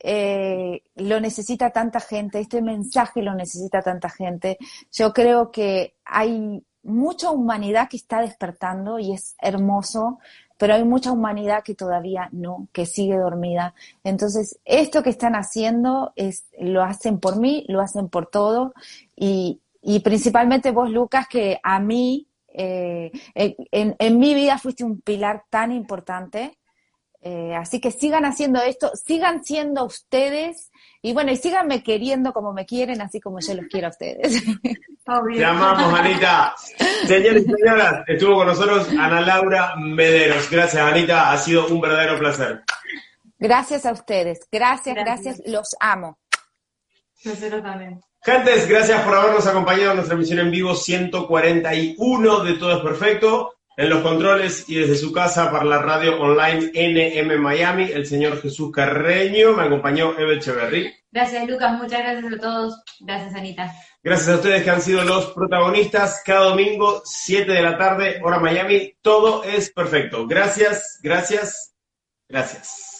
[0.00, 4.58] eh, lo necesita tanta gente, este mensaje lo necesita tanta gente.
[4.92, 10.18] Yo creo que hay mucha humanidad que está despertando y es hermoso,
[10.58, 13.74] pero hay mucha humanidad que todavía no, que sigue dormida.
[14.04, 18.74] Entonces, esto que están haciendo es, lo hacen por mí, lo hacen por todo
[19.16, 22.27] y, y principalmente vos, Lucas, que a mí
[22.58, 26.58] eh, en, en, mi vida fuiste un pilar tan importante.
[27.20, 30.70] Eh, así que sigan haciendo esto, sigan siendo ustedes
[31.02, 34.42] y bueno, y síganme queriendo como me quieren, así como yo los quiero a ustedes.
[35.34, 36.54] Te amamos, Anita.
[37.06, 40.48] Señores y señoras, estuvo con nosotros Ana Laura Mederos.
[40.50, 42.62] Gracias, Anita, ha sido un verdadero placer.
[43.38, 45.52] Gracias a ustedes, gracias, gracias, gracias.
[45.52, 46.18] los amo.
[47.24, 48.00] Nosotros también.
[48.22, 53.54] Gentes, gracias por habernos acompañado en nuestra emisión en vivo 141 de Todo es Perfecto.
[53.76, 58.42] En los controles y desde su casa para la radio online NM Miami, el señor
[58.42, 60.92] Jesús Carreño, me acompañó Eve Echeverry.
[61.12, 62.82] Gracias Lucas, muchas gracias a todos.
[62.98, 63.72] Gracias Anita.
[64.02, 66.22] Gracias a ustedes que han sido los protagonistas.
[66.24, 70.26] Cada domingo, 7 de la tarde, hora Miami, todo es perfecto.
[70.26, 71.72] Gracias, gracias,
[72.28, 72.97] gracias.